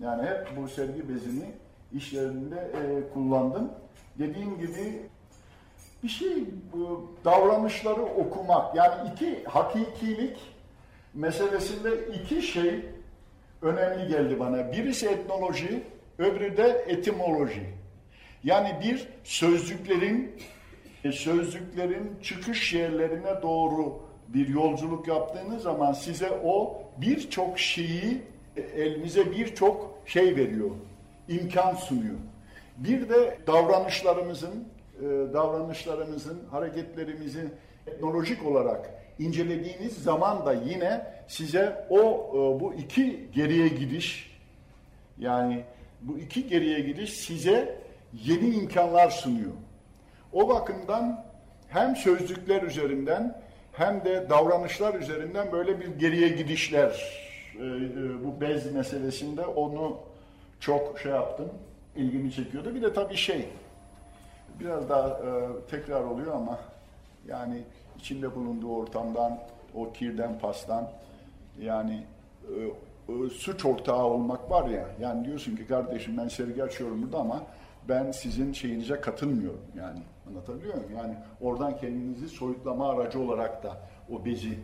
Yani 0.01 0.23
hep 0.29 0.57
bu 0.57 0.67
sergi 0.67 1.09
bezini 1.09 1.45
işlerinde 1.93 2.55
e, 2.55 3.13
kullandım. 3.13 3.71
Dediğim 4.19 4.57
gibi 4.57 5.01
bir 6.03 6.07
şey 6.07 6.45
bu 6.73 7.11
davranışları 7.25 8.01
okumak 8.01 8.75
yani 8.75 9.11
iki 9.13 9.43
hakikilik 9.43 10.37
meselesinde 11.13 11.89
iki 12.07 12.41
şey 12.41 12.85
önemli 13.61 14.07
geldi 14.07 14.39
bana. 14.39 14.71
Birisi 14.71 15.07
etnoloji, 15.07 15.83
öbürü 16.17 16.57
de 16.57 16.85
etimoloji. 16.87 17.73
Yani 18.43 18.75
bir 18.83 19.07
sözcüklerin 19.23 20.35
sözlüklerin 21.11 22.15
çıkış 22.23 22.73
yerlerine 22.73 23.41
doğru 23.41 23.99
bir 24.27 24.47
yolculuk 24.47 25.07
yaptığınız 25.07 25.63
zaman 25.63 25.93
size 25.93 26.31
o 26.43 26.81
birçok 26.97 27.59
şeyi 27.59 28.21
e, 28.57 28.61
elinize 28.61 29.31
birçok 29.31 29.99
şey 30.05 30.35
veriyor, 30.35 30.69
imkan 31.27 31.75
sunuyor. 31.75 32.15
Bir 32.77 33.09
de 33.09 33.37
davranışlarımızın, 33.47 34.67
e, 34.99 35.03
davranışlarımızın, 35.33 36.39
hareketlerimizin 36.51 37.49
teknolojik 37.85 38.45
olarak 38.45 38.89
incelediğiniz 39.19 40.03
zaman 40.03 40.45
da 40.45 40.53
yine 40.53 41.05
size 41.27 41.87
o 41.89 41.99
bu 42.61 42.73
iki 42.73 43.27
geriye 43.33 43.67
gidiş 43.67 44.37
yani 45.19 45.63
bu 46.01 46.17
iki 46.17 46.47
geriye 46.47 46.79
gidiş 46.79 47.13
size 47.13 47.79
yeni 48.13 48.49
imkanlar 48.49 49.09
sunuyor. 49.09 49.51
O 50.33 50.49
bakımdan 50.49 51.25
hem 51.69 51.95
sözlükler 51.95 52.61
üzerinden 52.61 53.41
hem 53.73 54.05
de 54.05 54.29
davranışlar 54.29 54.93
üzerinden 54.93 55.51
böyle 55.51 55.79
bir 55.79 55.87
geriye 55.87 56.29
gidişler 56.29 56.89
e, 57.59 57.63
e, 57.63 58.25
bu 58.25 58.41
bez 58.41 58.73
meselesinde 58.73 59.45
onu 59.45 59.97
çok 60.59 60.99
şey 60.99 61.11
yaptım, 61.11 61.49
ilgimi 61.95 62.31
çekiyordu. 62.31 62.75
Bir 62.75 62.81
de 62.81 62.93
tabii 62.93 63.15
şey, 63.15 63.49
biraz 64.59 64.89
daha 64.89 65.09
e, 65.09 65.47
tekrar 65.69 66.01
oluyor 66.01 66.35
ama 66.35 66.59
yani 67.27 67.61
içinde 67.99 68.35
bulunduğu 68.35 68.75
ortamdan, 68.75 69.39
o 69.75 69.93
kirden, 69.93 70.39
pastan 70.39 70.89
yani 71.61 72.03
suç 73.33 73.65
ortağı 73.65 74.03
olmak 74.03 74.51
var 74.51 74.69
ya, 74.69 74.85
yani 75.01 75.25
diyorsun 75.25 75.55
ki 75.55 75.67
kardeşim 75.67 76.17
ben 76.17 76.27
sergi 76.27 76.63
açıyorum 76.63 77.03
burada 77.03 77.17
ama 77.17 77.43
ben 77.89 78.11
sizin 78.11 78.53
şeyinize 78.53 79.01
katılmıyorum 79.01 79.61
yani. 79.77 79.99
Anlatabiliyor 80.29 80.73
muyum? 80.73 80.91
Yani 80.97 81.13
oradan 81.41 81.77
kendinizi 81.77 82.29
soyutlama 82.29 82.89
aracı 82.89 83.19
olarak 83.19 83.63
da 83.63 83.77
o 84.11 84.25
bezi 84.25 84.59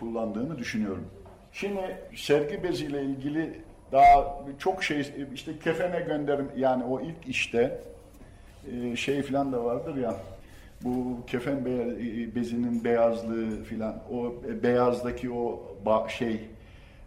kullandığını 0.00 0.58
düşünüyorum. 0.58 1.06
Şimdi 1.52 1.98
sergi 2.16 2.62
beziyle 2.62 3.02
ilgili 3.02 3.60
daha 3.92 4.44
çok 4.58 4.84
şey 4.84 5.12
işte 5.34 5.58
kefene 5.58 6.00
gönderim 6.00 6.50
yani 6.56 6.84
o 6.84 7.00
ilk 7.00 7.28
işte 7.28 7.80
e, 8.72 8.96
şey 8.96 9.22
falan 9.22 9.52
da 9.52 9.64
vardır 9.64 9.96
ya 9.96 10.16
bu 10.84 11.18
kefen 11.26 11.64
bezinin 12.34 12.84
beyazlığı 12.84 13.64
filan 13.64 13.94
o 14.12 14.34
beyazdaki 14.62 15.30
o 15.30 15.62
şey 16.08 16.40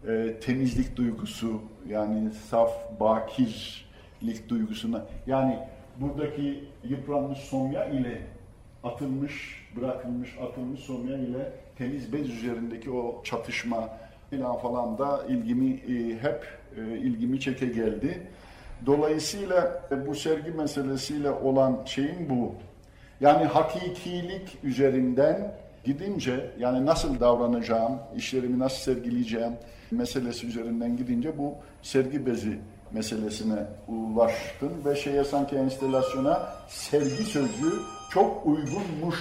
e, 0.08 0.34
temizlik 0.40 0.96
duygusu 0.96 1.60
yani 1.88 2.30
saf 2.50 3.00
bakirlik 3.00 4.48
duygusuna 4.48 5.06
yani 5.26 5.58
buradaki 6.00 6.64
yıpranmış 6.84 7.38
somya 7.38 7.84
ile 7.84 8.22
atılmış, 8.84 9.64
bırakılmış, 9.76 10.36
atılmış 10.42 10.80
somya 10.80 11.16
ile 11.16 11.52
temiz 11.78 12.12
bez 12.12 12.30
üzerindeki 12.30 12.90
o 12.90 13.22
çatışma 13.24 13.88
falan 14.30 14.58
falan 14.58 14.98
da 14.98 15.24
ilgimi 15.28 15.70
e, 15.70 16.18
hep 16.22 16.46
e, 16.76 16.98
ilgimi 16.98 17.40
çeke 17.40 17.66
geldi. 17.66 18.26
Dolayısıyla 18.86 19.82
e, 19.90 20.06
bu 20.06 20.14
sergi 20.14 20.50
meselesiyle 20.50 21.30
olan 21.30 21.78
şeyin 21.84 22.30
bu. 22.30 22.54
Yani 23.20 23.44
hakikilik 23.44 24.58
üzerinden 24.62 25.54
gidince 25.84 26.50
yani 26.58 26.86
nasıl 26.86 27.20
davranacağım, 27.20 27.98
işlerimi 28.16 28.58
nasıl 28.58 28.94
sergileyeceğim 28.94 29.52
meselesi 29.90 30.46
üzerinden 30.46 30.96
gidince 30.96 31.38
bu 31.38 31.54
sergi 31.82 32.26
bezi 32.26 32.58
meselesine 32.92 33.66
ulaştım 33.88 34.72
ve 34.84 34.96
şeye 34.96 35.24
sanki 35.24 35.56
enstelasyona 35.56 36.48
sergi 36.68 37.24
sözcüğü 37.24 37.80
çok 38.10 38.46
uygunmuş 38.46 39.16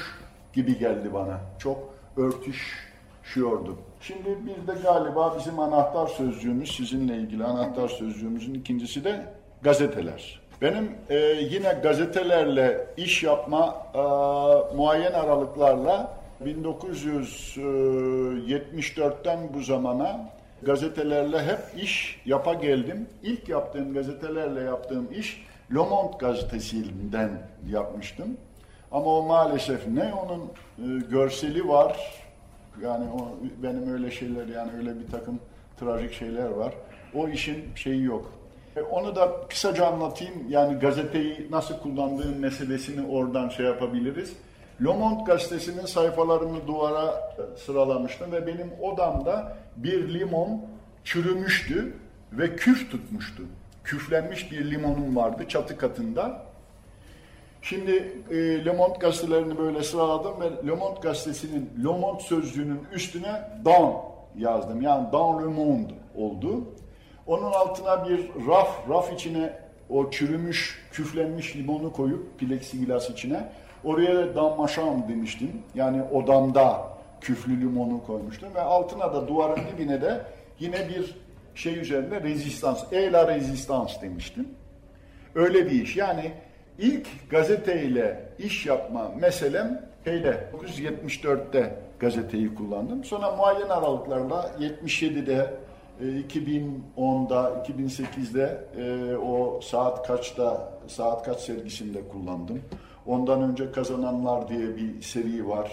gibi 0.53 0.79
geldi 0.79 1.13
bana. 1.13 1.39
Çok 1.59 1.77
örtüşüyordu. 2.17 3.77
Şimdi 4.01 4.37
bir 4.45 4.67
de 4.67 4.73
galiba 4.83 5.35
bizim 5.39 5.59
anahtar 5.59 6.07
sözcüğümüz, 6.07 6.75
sizinle 6.75 7.17
ilgili 7.17 7.43
anahtar 7.43 7.87
sözcüğümüzün 7.87 8.53
ikincisi 8.53 9.03
de 9.03 9.25
gazeteler. 9.61 10.39
Benim 10.61 10.91
e, 11.09 11.17
yine 11.51 11.79
gazetelerle 11.83 12.87
iş 12.97 13.23
yapma 13.23 13.75
e, 13.93 13.97
muayyen 14.75 15.13
aralıklarla 15.13 16.17
1974'ten 16.45 19.39
bu 19.53 19.61
zamana 19.61 20.29
gazetelerle 20.61 21.43
hep 21.43 21.83
iş 21.83 22.21
yapa 22.25 22.53
geldim. 22.53 23.07
İlk 23.23 23.49
yaptığım 23.49 23.93
gazetelerle 23.93 24.61
yaptığım 24.61 25.07
iş 25.19 25.45
Le 25.75 25.77
Monde 25.77 26.17
gazetesinden 26.19 27.29
yapmıştım. 27.69 28.37
Ama 28.91 29.05
o 29.05 29.23
maalesef 29.23 29.87
ne 29.87 30.13
onun 30.13 30.41
e, 30.43 30.99
görseli 31.09 31.67
var, 31.67 31.97
yani 32.81 33.05
o, 33.09 33.37
benim 33.63 33.93
öyle 33.93 34.11
şeyler 34.11 34.47
yani 34.47 34.71
öyle 34.77 34.99
bir 34.99 35.07
takım 35.11 35.39
trajik 35.79 36.13
şeyler 36.13 36.49
var. 36.49 36.73
O 37.15 37.27
işin 37.27 37.75
şeyi 37.75 38.03
yok. 38.03 38.31
E, 38.75 38.81
onu 38.81 39.15
da 39.15 39.31
kısaca 39.49 39.85
anlatayım. 39.87 40.33
Yani 40.49 40.79
gazeteyi 40.79 41.47
nasıl 41.51 41.79
kullandığım 41.79 42.39
meselesini 42.39 43.07
oradan 43.07 43.49
şey 43.49 43.65
yapabiliriz. 43.65 44.33
Le 44.81 44.93
Monde 44.93 45.23
gazetesinin 45.23 45.85
sayfalarını 45.85 46.67
duvara 46.67 47.35
sıralamıştım 47.65 48.31
ve 48.31 48.47
benim 48.47 48.71
odamda 48.81 49.57
bir 49.75 50.13
limon 50.13 50.61
çürümüştü 51.03 51.93
ve 52.31 52.55
küf 52.55 52.91
tutmuştu. 52.91 53.43
Küflenmiş 53.83 54.51
bir 54.51 54.71
limonum 54.71 55.15
vardı 55.15 55.43
çatı 55.47 55.77
katında. 55.77 56.41
Şimdi 57.61 58.21
e, 58.31 58.65
Le 58.65 58.71
Monde 58.71 58.97
gazetelerini 58.99 59.57
böyle 59.57 59.83
sıraladım 59.83 60.41
ve 60.41 60.67
Le 60.67 60.75
Monde 60.75 60.99
gazetesinin 61.01 61.69
Le 61.83 61.99
Monde 61.99 62.23
sözcüğünün 62.23 62.81
üstüne 62.93 63.41
dans 63.65 63.95
yazdım. 64.37 64.81
Yani 64.81 65.11
dans 65.11 65.41
le 65.41 65.47
monde 65.47 65.93
oldu. 66.15 66.63
Onun 67.27 67.51
altına 67.51 68.09
bir 68.09 68.29
raf, 68.47 68.89
raf 68.89 69.13
içine 69.13 69.53
o 69.89 70.11
çürümüş, 70.11 70.87
küflenmiş 70.91 71.55
limonu 71.55 71.93
koyup 71.93 72.39
plexiglas 72.39 73.09
içine 73.09 73.49
oraya 73.83 74.15
da 74.15 74.35
dans 74.35 74.77
demiştim. 75.09 75.51
Yani 75.75 76.03
odamda 76.03 76.87
küflü 77.21 77.61
limonu 77.61 78.03
koymuştum 78.05 78.55
ve 78.55 78.61
altına 78.61 79.13
da 79.13 79.27
duvarın 79.27 79.61
dibine 79.73 80.01
de 80.01 80.21
yine 80.59 80.89
bir 80.89 81.15
şey 81.55 81.79
üzerinde 81.79 82.21
rezistans, 82.21 82.93
e 82.93 83.11
la 83.11 83.27
rezistans 83.27 84.01
demiştim. 84.01 84.47
Öyle 85.35 85.65
bir 85.65 85.71
iş. 85.71 85.95
Yani 85.95 86.31
ilk 86.79 87.29
gazeteyle 87.29 88.29
iş 88.39 88.65
yapma 88.65 89.11
meselem 89.19 89.87
şeyde 90.05 90.49
1974'te 90.53 91.75
gazeteyi 91.99 92.55
kullandım. 92.55 93.03
Sonra 93.03 93.31
muayyen 93.31 93.69
aralıklarla 93.69 94.51
77'de 94.59 95.53
2010'da, 96.01 97.65
2008'de 97.67 98.57
e, 98.77 99.15
o 99.17 99.61
saat 99.61 100.07
kaçta, 100.07 100.73
saat 100.87 101.25
kaç 101.25 101.39
sergisinde 101.39 102.07
kullandım. 102.07 102.61
Ondan 103.07 103.41
önce 103.41 103.71
Kazananlar 103.71 104.49
diye 104.49 104.77
bir 104.77 105.01
seri 105.01 105.47
var. 105.47 105.71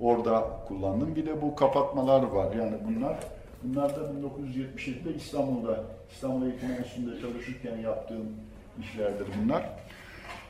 Orada 0.00 0.50
kullandım. 0.68 1.16
Bir 1.16 1.26
de 1.26 1.42
bu 1.42 1.54
kapatmalar 1.54 2.22
var. 2.22 2.54
Yani 2.54 2.76
bunlar 2.88 3.16
bunlar 3.62 3.96
da 3.96 4.00
1977'de 4.00 5.14
İstanbul'da, 5.14 5.84
İstanbul 6.12 6.46
Eğitim 6.46 6.70
Enstitüsü'nde 6.70 7.20
çalışırken 7.20 7.76
yaptığım 7.76 8.26
işlerdir 8.80 9.26
bunlar. 9.42 9.70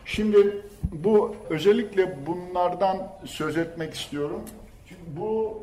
Şimdi 0.05 0.63
bu 0.93 1.37
özellikle 1.51 2.27
bunlardan 2.27 3.13
söz 3.25 3.57
etmek 3.57 3.95
istiyorum. 3.95 4.43
Çünkü 4.89 5.03
bu 5.17 5.63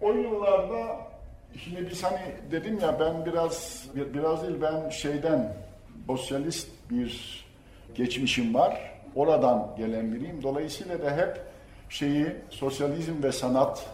o 0.00 0.12
yıllarda 0.12 0.96
şimdi 1.64 1.90
biz 1.90 2.04
hani 2.04 2.20
dedim 2.50 2.78
ya 2.82 3.00
ben 3.00 3.26
biraz 3.26 3.86
biraz 4.14 4.42
değil 4.42 4.56
ben 4.62 4.88
şeyden 4.88 5.56
sosyalist 6.06 6.68
bir 6.90 7.44
geçmişim 7.94 8.54
var. 8.54 8.97
Oradan 9.18 9.68
gelen 9.76 10.12
biriyim. 10.12 10.42
Dolayısıyla 10.42 11.02
da 11.02 11.16
hep 11.16 11.40
şeyi 11.88 12.26
sosyalizm 12.50 13.22
ve 13.22 13.32
sanat 13.32 13.86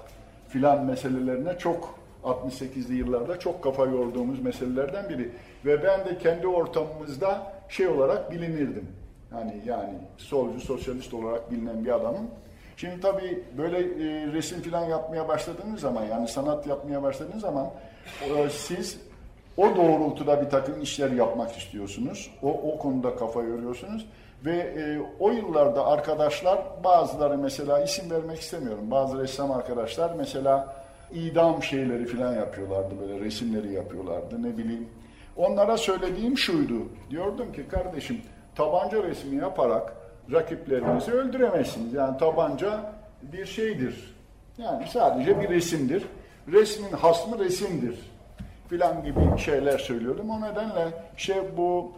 filan 0.48 0.84
meselelerine 0.84 1.58
çok 1.58 1.98
68'li 2.24 2.94
yıllarda 2.94 3.38
çok 3.38 3.62
kafa 3.62 3.86
yorduğumuz 3.86 4.40
meselelerden 4.40 5.08
biri. 5.08 5.30
Ve 5.64 5.82
ben 5.82 6.04
de 6.04 6.18
kendi 6.18 6.46
ortamımızda 6.46 7.52
şey 7.68 7.88
olarak 7.88 8.32
bilinirdim. 8.32 8.88
Hani 9.30 9.62
yani 9.66 9.94
solcu, 10.16 10.60
sosyalist 10.60 11.14
olarak 11.14 11.50
bilinen 11.50 11.84
bir 11.84 11.90
adamım. 11.90 12.30
Şimdi 12.76 13.00
tabii 13.00 13.44
böyle 13.58 13.78
e, 13.78 14.32
resim 14.32 14.62
falan 14.62 14.84
yapmaya 14.84 15.28
başladığınız 15.28 15.80
zaman 15.80 16.04
yani 16.04 16.28
sanat 16.28 16.66
yapmaya 16.66 17.02
başladığınız 17.02 17.42
zaman 17.42 17.70
e, 18.36 18.50
siz 18.50 19.00
o 19.56 19.76
doğrultuda 19.76 20.42
bir 20.42 20.50
takım 20.50 20.82
işler 20.82 21.10
yapmak 21.10 21.56
istiyorsunuz. 21.56 22.30
O, 22.42 22.48
o 22.48 22.78
konuda 22.78 23.16
kafa 23.16 23.42
yoruyorsunuz. 23.42 24.06
Ve 24.44 24.56
e, 24.56 24.98
o 25.20 25.30
yıllarda 25.30 25.86
arkadaşlar 25.86 26.58
bazıları 26.84 27.38
mesela 27.38 27.82
isim 27.82 28.10
vermek 28.10 28.40
istemiyorum. 28.40 28.90
Bazı 28.90 29.22
ressam 29.22 29.50
arkadaşlar 29.50 30.14
mesela 30.18 30.76
idam 31.12 31.62
şeyleri 31.62 32.06
falan 32.06 32.34
yapıyorlardı 32.34 32.94
böyle 33.00 33.20
resimleri 33.20 33.72
yapıyorlardı 33.72 34.42
ne 34.42 34.58
bileyim. 34.58 34.88
Onlara 35.36 35.76
söylediğim 35.76 36.38
şuydu. 36.38 36.74
Diyordum 37.10 37.52
ki 37.52 37.68
kardeşim 37.68 38.20
tabanca 38.54 39.02
resmi 39.02 39.36
yaparak 39.36 39.92
rakiplerinizi 40.32 41.12
öldüremezsiniz. 41.12 41.92
Yani 41.92 42.18
tabanca 42.18 42.80
bir 43.22 43.46
şeydir. 43.46 44.14
Yani 44.58 44.86
sadece 44.88 45.40
bir 45.40 45.48
resimdir. 45.48 46.04
Resmin 46.52 46.92
hasmı 46.92 47.38
resimdir. 47.38 47.98
Filan 48.68 49.04
gibi 49.04 49.38
şeyler 49.38 49.78
söylüyordum. 49.78 50.30
O 50.30 50.40
nedenle 50.40 50.88
şey 51.16 51.36
bu 51.56 51.92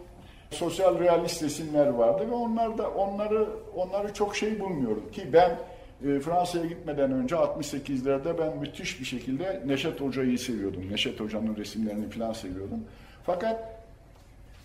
sosyal 0.51 0.99
realist 0.99 1.43
resimler 1.43 1.87
vardı 1.87 2.27
ve 2.29 2.33
onlar 2.33 2.77
da 2.77 2.89
onları 2.89 3.47
onları 3.75 4.13
çok 4.13 4.35
şey 4.35 4.59
bulmuyorum 4.59 5.11
ki 5.11 5.29
ben 5.33 5.59
e, 6.05 6.19
Fransa'ya 6.19 6.65
gitmeden 6.65 7.11
önce 7.11 7.35
68'lerde 7.35 8.37
ben 8.39 8.57
müthiş 8.57 8.99
bir 8.99 9.05
şekilde 9.05 9.61
Neşet 9.65 10.01
Hoca'yı 10.01 10.39
seviyordum. 10.39 10.91
Neşet 10.91 11.19
Hoca'nın 11.19 11.55
resimlerini 11.55 12.09
falan 12.09 12.33
seviyordum. 12.33 12.79
Fakat 13.25 13.79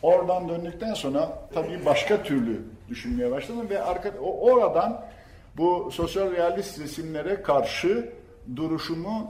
oradan 0.03 0.49
döndükten 0.49 0.95
sonra 0.95 1.49
tabii 1.55 1.87
başka 1.87 2.23
türlü 2.23 2.63
düşünmeye 2.89 3.31
başladım 3.31 3.67
ve 3.71 3.83
arka, 3.83 4.13
oradan 4.21 5.05
bu 5.57 5.91
sosyal 5.93 6.33
realist 6.33 6.81
resimlere 6.81 7.43
karşı 7.43 8.09
duruşumun 8.57 9.27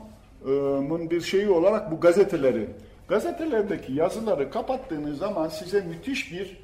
bir 1.11 1.21
şeyi 1.21 1.49
olarak 1.49 1.91
bu 1.91 2.01
gazeteleri 2.01 2.69
Gazetelerdeki 3.13 3.93
yazıları 3.93 4.51
kapattığınız 4.51 5.19
zaman 5.19 5.49
size 5.49 5.81
müthiş 5.81 6.33
bir 6.33 6.59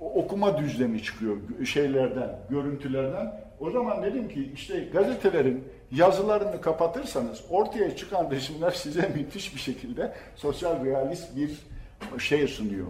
okuma 0.00 0.58
düzlemi 0.58 1.02
çıkıyor 1.02 1.36
şeylerden, 1.64 2.38
görüntülerden. 2.50 3.40
O 3.60 3.70
zaman 3.70 4.02
dedim 4.02 4.28
ki 4.28 4.50
işte 4.54 4.80
gazetelerin 4.80 5.64
yazılarını 5.92 6.60
kapatırsanız 6.60 7.44
ortaya 7.50 7.96
çıkan 7.96 8.30
resimler 8.30 8.70
size 8.70 9.08
müthiş 9.16 9.54
bir 9.54 9.60
şekilde 9.60 10.12
sosyal 10.36 10.84
realist 10.84 11.36
bir 11.36 11.58
şey 12.18 12.48
sunuyor. 12.48 12.86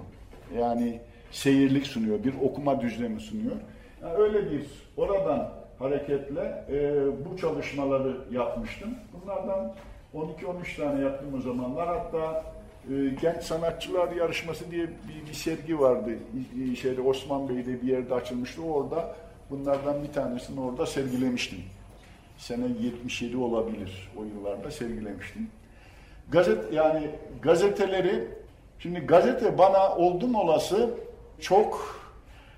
Yani 0.58 1.00
seyirlik 1.30 1.86
sunuyor, 1.86 2.24
bir 2.24 2.34
okuma 2.42 2.80
düzlemi 2.80 3.20
sunuyor. 3.20 3.56
Yani 4.02 4.14
öyle 4.14 4.50
bir 4.50 4.66
oradan 4.96 5.50
hareketle 5.78 6.64
e, 6.70 7.06
bu 7.24 7.36
çalışmaları 7.36 8.16
yapmıştım. 8.30 8.94
Bunlardan 9.12 9.74
12-13 10.14 10.76
tane 10.76 11.04
yaptım 11.04 11.34
o 11.38 11.40
zamanlar. 11.40 11.88
Hatta 11.88 12.57
Genç 13.22 13.42
Sanatçılar 13.42 14.12
Yarışması 14.12 14.70
diye 14.70 14.86
bir, 14.86 15.28
bir 15.28 15.34
sergi 15.34 15.80
vardı. 15.80 16.10
Şeyde 16.80 17.00
Osman 17.00 17.48
Bey'de 17.48 17.82
bir 17.82 17.88
yerde 17.88 18.14
açılmıştı. 18.14 18.62
Orada 18.62 19.16
bunlardan 19.50 20.02
bir 20.02 20.12
tanesini 20.12 20.60
orada 20.60 20.86
sergilemiştim. 20.86 21.58
Sene 22.38 22.64
77 22.80 23.36
olabilir 23.36 24.10
o 24.16 24.24
yıllarda 24.24 24.70
sergilemiştim. 24.70 25.48
Gazet 26.30 26.72
yani 26.72 27.10
gazeteleri 27.42 28.28
şimdi 28.78 29.00
gazete 29.00 29.58
bana 29.58 29.96
oldum 29.96 30.34
olası 30.34 30.90
çok 31.40 31.98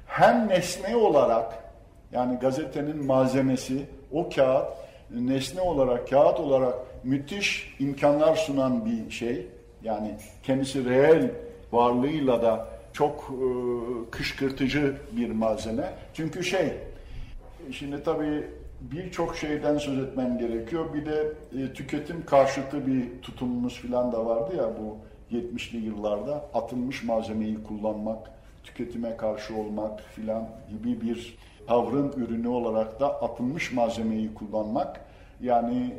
hem 0.06 0.48
nesne 0.48 0.96
olarak 0.96 1.64
yani 2.12 2.38
gazetenin 2.38 3.06
malzemesi 3.06 3.86
o 4.12 4.28
kağıt 4.28 4.68
nesne 5.10 5.60
olarak 5.60 6.08
kağıt 6.08 6.40
olarak 6.40 6.74
müthiş 7.04 7.76
imkanlar 7.78 8.36
sunan 8.36 8.84
bir 8.84 9.10
şey. 9.10 9.46
Yani 9.84 10.14
kendisi 10.42 10.84
reel 10.84 11.30
varlığıyla 11.72 12.42
da 12.42 12.68
çok 12.92 13.30
e, 13.30 14.10
kışkırtıcı 14.10 14.96
bir 15.12 15.30
malzeme. 15.30 15.92
Çünkü 16.14 16.44
şey 16.44 16.72
şimdi 17.72 18.02
tabii 18.02 18.44
birçok 18.80 19.36
şeyden 19.36 19.78
söz 19.78 19.98
etmem 19.98 20.38
gerekiyor. 20.38 20.94
Bir 20.94 21.06
de 21.06 21.32
e, 21.58 21.72
tüketim 21.72 22.26
karşıtı 22.26 22.86
bir 22.86 23.22
tutumumuz 23.22 23.80
falan 23.80 24.12
da 24.12 24.26
vardı 24.26 24.56
ya 24.56 24.64
bu 24.64 24.96
70'li 25.36 25.76
yıllarda 25.86 26.44
atılmış 26.54 27.04
malzemeyi 27.04 27.62
kullanmak, 27.62 28.30
tüketime 28.64 29.16
karşı 29.16 29.56
olmak 29.56 30.00
filan 30.00 30.48
gibi 30.70 31.00
bir 31.00 31.38
tavrın 31.66 32.12
ürünü 32.16 32.48
olarak 32.48 33.00
da 33.00 33.22
atılmış 33.22 33.72
malzemeyi 33.72 34.34
kullanmak. 34.34 35.00
Yani 35.42 35.94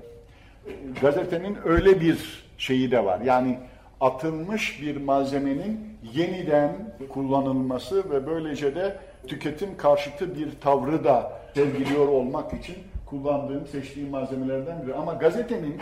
e, 0.65 0.71
gazetenin 1.01 1.57
öyle 1.65 2.01
bir 2.01 2.43
şeyi 2.57 2.91
de 2.91 3.05
var. 3.05 3.21
Yani 3.21 3.57
atılmış 4.01 4.81
bir 4.81 4.97
malzemenin 4.97 5.79
yeniden 6.13 6.71
kullanılması 7.09 8.11
ve 8.11 8.27
böylece 8.27 8.75
de 8.75 8.97
tüketim 9.27 9.77
karşıtı 9.77 10.35
bir 10.35 10.51
tavrı 10.61 11.03
da 11.03 11.41
sergiliyor 11.55 12.07
olmak 12.07 12.53
için 12.53 12.75
kullandığım, 13.05 13.67
seçtiğim 13.67 14.09
malzemelerden 14.09 14.83
biri. 14.83 14.93
Ama 14.93 15.13
gazetenin 15.13 15.77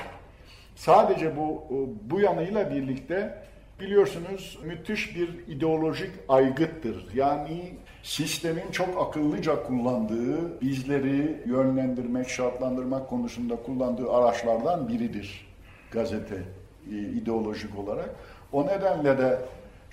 sadece 0.75 1.38
bu 1.38 1.63
bu 2.03 2.19
yanıyla 2.19 2.71
birlikte 2.71 3.43
biliyorsunuz 3.79 4.60
müthiş 4.63 5.15
bir 5.15 5.47
ideolojik 5.47 6.12
aygıttır. 6.29 7.08
Yani 7.15 7.73
sistemin 8.03 8.71
çok 8.71 9.08
akıllıca 9.08 9.63
kullandığı, 9.63 10.62
bizleri 10.62 11.43
yönlendirmek, 11.45 12.29
şartlandırmak 12.29 13.10
konusunda 13.10 13.55
kullandığı 13.55 14.12
araçlardan 14.13 14.88
biridir 14.88 15.47
gazete 15.91 16.36
e, 16.36 16.58
ideolojik 16.97 17.80
olarak. 17.80 18.10
O 18.52 18.67
nedenle 18.67 19.17
de 19.17 19.39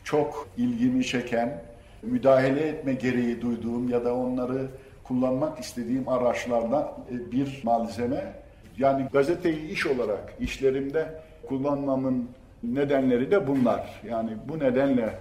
çok 0.05 0.49
ilgimi 0.57 1.05
çeken, 1.05 1.63
müdahale 2.03 2.69
etme 2.69 2.95
gereği 2.95 3.41
duyduğum 3.41 3.89
ya 3.89 4.05
da 4.05 4.15
onları 4.15 4.67
kullanmak 5.05 5.59
istediğim 5.61 6.09
araçlardan 6.09 6.93
e, 7.11 7.33
bir 7.33 7.61
malzeme. 7.65 8.33
Yani 8.79 9.07
gazeteyi 9.13 9.71
iş 9.71 9.87
olarak 9.87 10.35
işlerimde 10.41 11.21
kullanmamın 11.49 12.29
nedenleri 12.63 13.31
de 13.31 13.47
bunlar. 13.47 14.01
Yani 14.09 14.31
bu 14.49 14.59
nedenle 14.59 15.19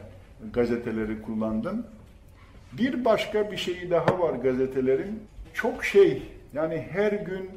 gazeteleri 0.54 1.22
kullandım. 1.22 1.86
Bir 2.74 3.06
başka 3.06 3.52
bir 3.52 3.58
şey 3.58 3.90
daha 3.92 4.20
var 4.20 4.34
gazetelerin. 4.34 5.24
Çok 5.54 5.86
şey 5.86 6.22
yani 6.54 6.86
her 6.92 7.12
gün 7.12 7.50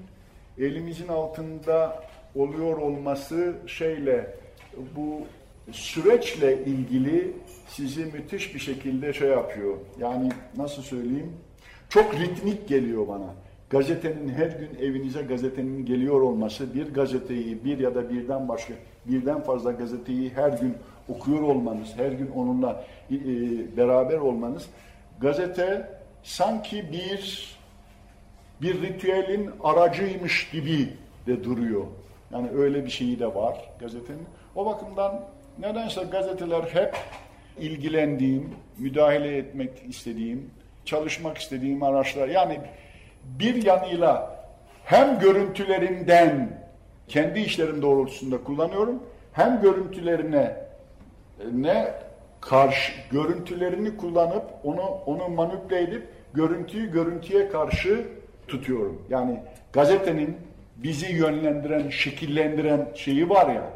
elimizin 0.59 1.09
altında 1.09 2.03
oluyor 2.35 2.77
olması 2.77 3.55
şeyle 3.67 4.35
bu 4.97 5.21
süreçle 5.73 6.64
ilgili 6.64 7.33
sizi 7.69 8.05
müthiş 8.05 8.55
bir 8.55 8.61
şekilde 8.61 9.12
şey 9.12 9.29
yapıyor. 9.29 9.77
Yani 10.01 10.29
nasıl 10.57 10.83
söyleyeyim? 10.83 11.33
Çok 11.88 12.14
ritmik 12.14 12.69
geliyor 12.69 13.09
bana. 13.09 13.35
Gazetenin 13.71 14.29
her 14.29 14.47
gün 14.47 14.71
evinize 14.81 15.23
gazetenin 15.23 15.87
geliyor 15.87 16.21
olması, 16.21 16.75
bir 16.75 16.95
gazeteyi 16.95 17.64
bir 17.64 17.79
ya 17.79 17.95
da 17.95 18.11
birden 18.11 18.49
başka, 18.49 18.75
birden 19.07 19.41
fazla 19.41 19.73
gazeteyi 19.73 20.31
her 20.31 20.49
gün 20.49 20.75
okuyor 21.09 21.43
olmanız, 21.43 21.88
her 21.97 22.12
gün 22.12 22.31
onunla 22.31 22.85
e, 23.11 23.17
beraber 23.77 24.19
olmanız, 24.19 24.67
gazete 25.21 25.99
sanki 26.23 26.93
bir 26.93 27.59
bir 28.62 28.83
ritüelin 28.83 29.51
aracıymış 29.61 30.51
gibi 30.51 30.88
de 31.27 31.45
duruyor. 31.45 31.85
Yani 32.33 32.51
öyle 32.51 32.85
bir 32.85 32.91
şeyi 32.91 33.19
de 33.19 33.35
var 33.35 33.71
gazetenin. 33.81 34.27
O 34.57 34.67
bakımdan 34.67 35.25
nedense 35.59 36.03
gazeteler 36.11 36.62
hep 36.62 36.97
ilgilendiğim, 37.59 38.55
müdahale 38.79 39.37
etmek 39.37 39.71
istediğim, 39.88 40.51
çalışmak 40.85 41.38
istediğim 41.38 41.83
araçlar. 41.83 42.29
Yani 42.29 42.61
bir 43.25 43.64
yanıyla 43.64 44.38
hem 44.85 45.19
görüntülerinden 45.19 46.59
kendi 47.09 47.41
işlerim 47.41 47.83
doğrultusunda 47.83 48.45
kullanıyorum, 48.45 49.03
hem 49.33 49.61
görüntülerine 49.62 50.57
ne 51.53 51.88
karşı 52.41 52.93
görüntülerini 53.11 53.97
kullanıp 53.97 54.45
onu 54.64 54.83
onu 54.83 55.29
manipüle 55.29 55.83
edip 55.83 56.09
görüntüyü 56.35 56.93
görüntüye 56.93 57.49
karşı 57.49 58.05
tutuyorum. 58.49 59.03
Yani 59.11 59.41
gazetenin 59.73 60.37
bizi 60.79 61.12
yönlendiren, 61.12 61.88
şekillendiren 61.88 62.88
şeyi 62.95 63.29
var 63.29 63.55
ya, 63.55 63.71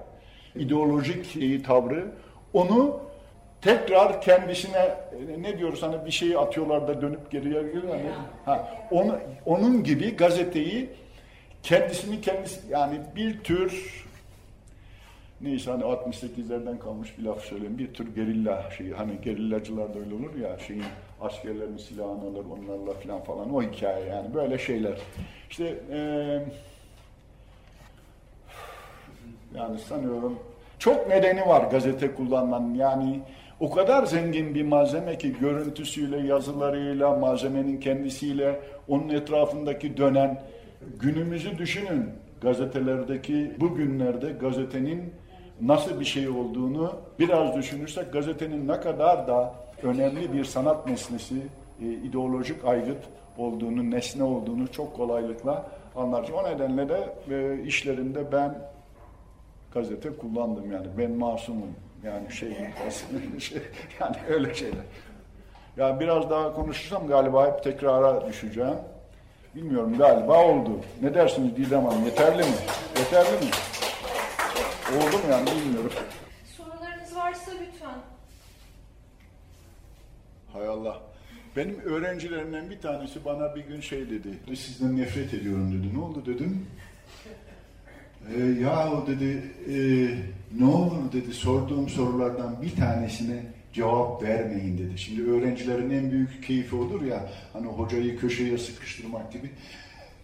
ideolojik 0.57 1.33
şeyi, 1.33 1.63
tavrı, 1.63 2.07
onu 2.53 3.01
tekrar 3.61 4.21
kendisine 4.21 4.95
ne 5.39 5.59
diyoruz 5.59 5.83
hani 5.83 6.07
bir 6.07 6.11
şeyi 6.11 6.39
atıyorlar 6.39 6.89
da 6.89 7.03
dönüp 7.03 7.31
geriye 7.31 7.63
geliyor 7.63 7.89
hani 7.89 8.11
ha 8.45 8.69
onu 8.91 9.19
onun 9.47 9.85
gibi 9.85 10.17
gazeteyi 10.17 10.89
kendisini 11.63 12.21
kendisi 12.21 12.61
yani 12.71 13.01
bir 13.17 13.41
tür 13.41 14.03
neyse 15.41 15.71
hani 15.71 15.83
68'lerden 15.83 16.79
kalmış 16.79 17.19
bir 17.19 17.23
laf 17.23 17.45
söyleyeyim 17.45 17.79
bir 17.79 17.95
tür 17.95 18.15
gerilla 18.15 18.71
şeyi 18.79 18.93
hani 18.95 19.13
gerillacılar 19.25 19.95
da 19.95 19.99
öyle 19.99 20.15
olur 20.15 20.35
ya 20.43 20.59
şeyin 20.59 20.85
askerlerin 21.21 21.77
silahını 21.77 22.29
alır 22.29 22.45
onlarla 22.51 22.93
falan 22.95 23.25
falan 23.25 23.55
o 23.55 23.63
hikaye 23.63 24.07
yani 24.07 24.35
böyle 24.35 24.59
şeyler. 24.59 24.99
İşte 25.51 25.79
eee 25.91 26.45
yani 29.57 29.79
sanıyorum 29.79 30.39
çok 30.79 31.09
nedeni 31.09 31.47
var 31.47 31.71
gazete 31.71 32.15
kullanmanın. 32.15 32.75
Yani 32.75 33.21
o 33.61 33.71
kadar 33.71 34.07
zengin 34.07 34.55
bir 34.55 34.63
malzeme 34.63 35.19
ki 35.19 35.39
görüntüsüyle, 35.41 36.19
yazılarıyla, 36.27 37.17
malzemenin 37.17 37.81
kendisiyle, 37.81 38.61
onun 38.89 39.09
etrafındaki 39.09 39.97
dönen 39.97 40.43
günümüzü 41.01 41.59
düşünün. 41.59 42.11
Gazetelerdeki 42.41 43.53
bugünlerde 43.61 44.31
gazetenin 44.33 45.15
nasıl 45.61 46.01
bir 46.01 46.05
şey 46.05 46.29
olduğunu 46.29 46.93
biraz 47.19 47.57
düşünürsek 47.57 48.13
gazetenin 48.13 48.69
ne 48.69 48.81
kadar 48.81 49.29
da 49.29 49.55
önemli 49.83 50.33
bir 50.33 50.45
sanat 50.45 50.87
nesnesi, 50.87 51.37
e, 51.83 51.85
ideolojik 51.85 52.65
aygıt 52.65 53.05
olduğunu, 53.39 53.91
nesne 53.91 54.25
olduğunu 54.25 54.73
çok 54.73 54.97
kolaylıkla 54.97 55.67
anlarız. 55.97 56.31
O 56.31 56.45
nedenle 56.45 56.89
de 56.89 57.15
e, 57.31 57.63
işlerinde 57.63 58.33
ben 58.33 58.55
gazete 59.75 60.17
kullandım 60.17 60.73
yani. 60.73 60.87
Ben 60.99 61.11
masumum. 61.11 61.75
Yani 62.05 62.33
şey, 62.33 62.57
şey 63.39 63.63
yani 64.01 64.17
öyle 64.29 64.55
şeyler. 64.55 64.85
Ya 65.77 66.01
biraz 66.01 66.31
daha 66.31 66.55
konuşursam 66.55 67.07
galiba 67.07 67.47
hep 67.47 67.65
tekrara 67.65 68.29
düşeceğim. 68.29 68.77
Bilmiyorum 69.55 69.99
galiba 69.99 70.45
oldu. 70.45 70.71
Ne 71.03 71.15
dersiniz 71.15 71.57
Didem 71.57 71.85
Hanım? 71.85 72.05
Yeterli 72.05 72.43
mi? 72.43 72.55
Yeterli 72.99 73.45
mi? 73.45 73.51
Oldu 74.97 75.17
mu 75.17 75.23
yani 75.31 75.47
bilmiyorum. 75.47 75.93
Sorularınız 76.57 77.17
varsa 77.17 77.51
lütfen. 77.61 77.99
Hay 80.53 80.69
Allah. 80.69 81.01
Benim 81.57 81.81
öğrencilerimden 81.81 82.71
bir 82.71 82.81
tanesi 82.81 83.25
bana 83.25 83.55
bir 83.55 83.61
gün 83.61 83.81
şey 83.81 84.11
dedi. 84.11 84.57
Sizden 84.57 84.97
nefret 84.97 85.35
ediyorum 85.35 85.73
dedi. 85.73 85.95
Ne 85.99 86.03
oldu 86.03 86.27
dedim. 86.27 86.67
E, 88.37 88.41
ya 88.63 88.93
dedi 89.07 89.43
e, 89.69 89.77
ne 90.59 90.65
olur 90.65 91.13
dedi 91.13 91.35
sorduğum 91.35 91.89
sorulardan 91.89 92.63
bir 92.63 92.77
tanesine 92.77 93.43
cevap 93.73 94.23
vermeyin 94.23 94.79
dedi. 94.79 94.99
Şimdi 94.99 95.31
öğrencilerin 95.31 95.91
en 95.91 96.11
büyük 96.11 96.45
keyfi 96.47 96.77
olur 96.77 97.03
ya 97.03 97.29
hani 97.53 97.67
hocayı 97.67 98.19
köşeye 98.19 98.59
sıkıştırmak 98.59 99.33
gibi. 99.33 99.51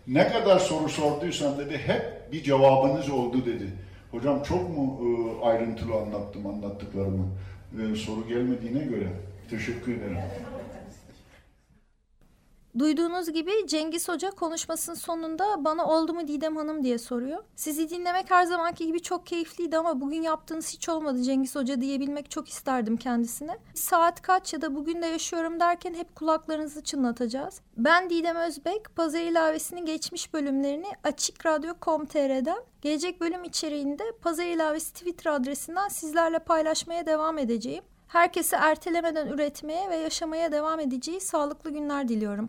Ne 0.06 0.28
kadar 0.28 0.58
soru 0.58 0.88
sorduysan 0.88 1.58
dedi 1.58 1.78
hep 1.86 2.32
bir 2.32 2.42
cevabınız 2.42 3.10
oldu 3.10 3.46
dedi. 3.46 3.66
Hocam 4.10 4.42
çok 4.42 4.76
mu 4.76 5.00
e, 5.02 5.44
ayrıntılı 5.46 5.94
anlattım 5.94 6.46
anlattıklarımı? 6.46 7.26
E, 7.72 7.96
soru 7.96 8.28
gelmediğine 8.28 8.84
göre 8.84 9.08
teşekkür 9.50 9.92
ederim. 9.92 10.18
Duyduğunuz 12.78 13.32
gibi 13.32 13.52
Cengiz 13.66 14.08
Hoca 14.08 14.30
konuşmasının 14.30 14.96
sonunda 14.96 15.64
bana 15.64 15.86
oldu 15.86 16.14
mu 16.14 16.28
Didem 16.28 16.56
Hanım 16.56 16.84
diye 16.84 16.98
soruyor. 16.98 17.44
Sizi 17.56 17.90
dinlemek 17.90 18.30
her 18.30 18.44
zamanki 18.44 18.86
gibi 18.86 19.02
çok 19.02 19.26
keyifliydi 19.26 19.78
ama 19.78 20.00
bugün 20.00 20.22
yaptığınız 20.22 20.72
hiç 20.72 20.88
olmadı 20.88 21.22
Cengiz 21.22 21.56
Hoca 21.56 21.80
diyebilmek 21.80 22.30
çok 22.30 22.48
isterdim 22.48 22.96
kendisine. 22.96 23.58
Saat 23.74 24.22
kaç 24.22 24.52
ya 24.52 24.62
da 24.62 24.74
bugün 24.74 25.02
de 25.02 25.06
yaşıyorum 25.06 25.60
derken 25.60 25.94
hep 25.94 26.16
kulaklarınızı 26.16 26.82
çınlatacağız. 26.82 27.60
Ben 27.76 28.10
Didem 28.10 28.36
Özbek, 28.36 28.96
Pazar 28.96 29.20
ilavesinin 29.20 29.86
geçmiş 29.86 30.34
bölümlerini 30.34 30.86
Açık 31.04 31.46
Radyo.com.tr'den 31.46 32.62
gelecek 32.82 33.20
bölüm 33.20 33.44
içeriğinde 33.44 34.04
Pazar 34.22 34.46
ilavesi 34.46 34.92
Twitter 34.92 35.32
adresinden 35.32 35.88
sizlerle 35.88 36.38
paylaşmaya 36.38 37.06
devam 37.06 37.38
edeceğim. 37.38 37.84
Herkese 38.08 38.56
ertelemeden 38.56 39.26
üretmeye 39.26 39.90
ve 39.90 39.96
yaşamaya 39.96 40.52
devam 40.52 40.80
edeceği 40.80 41.20
sağlıklı 41.20 41.70
günler 41.70 42.08
diliyorum. 42.08 42.48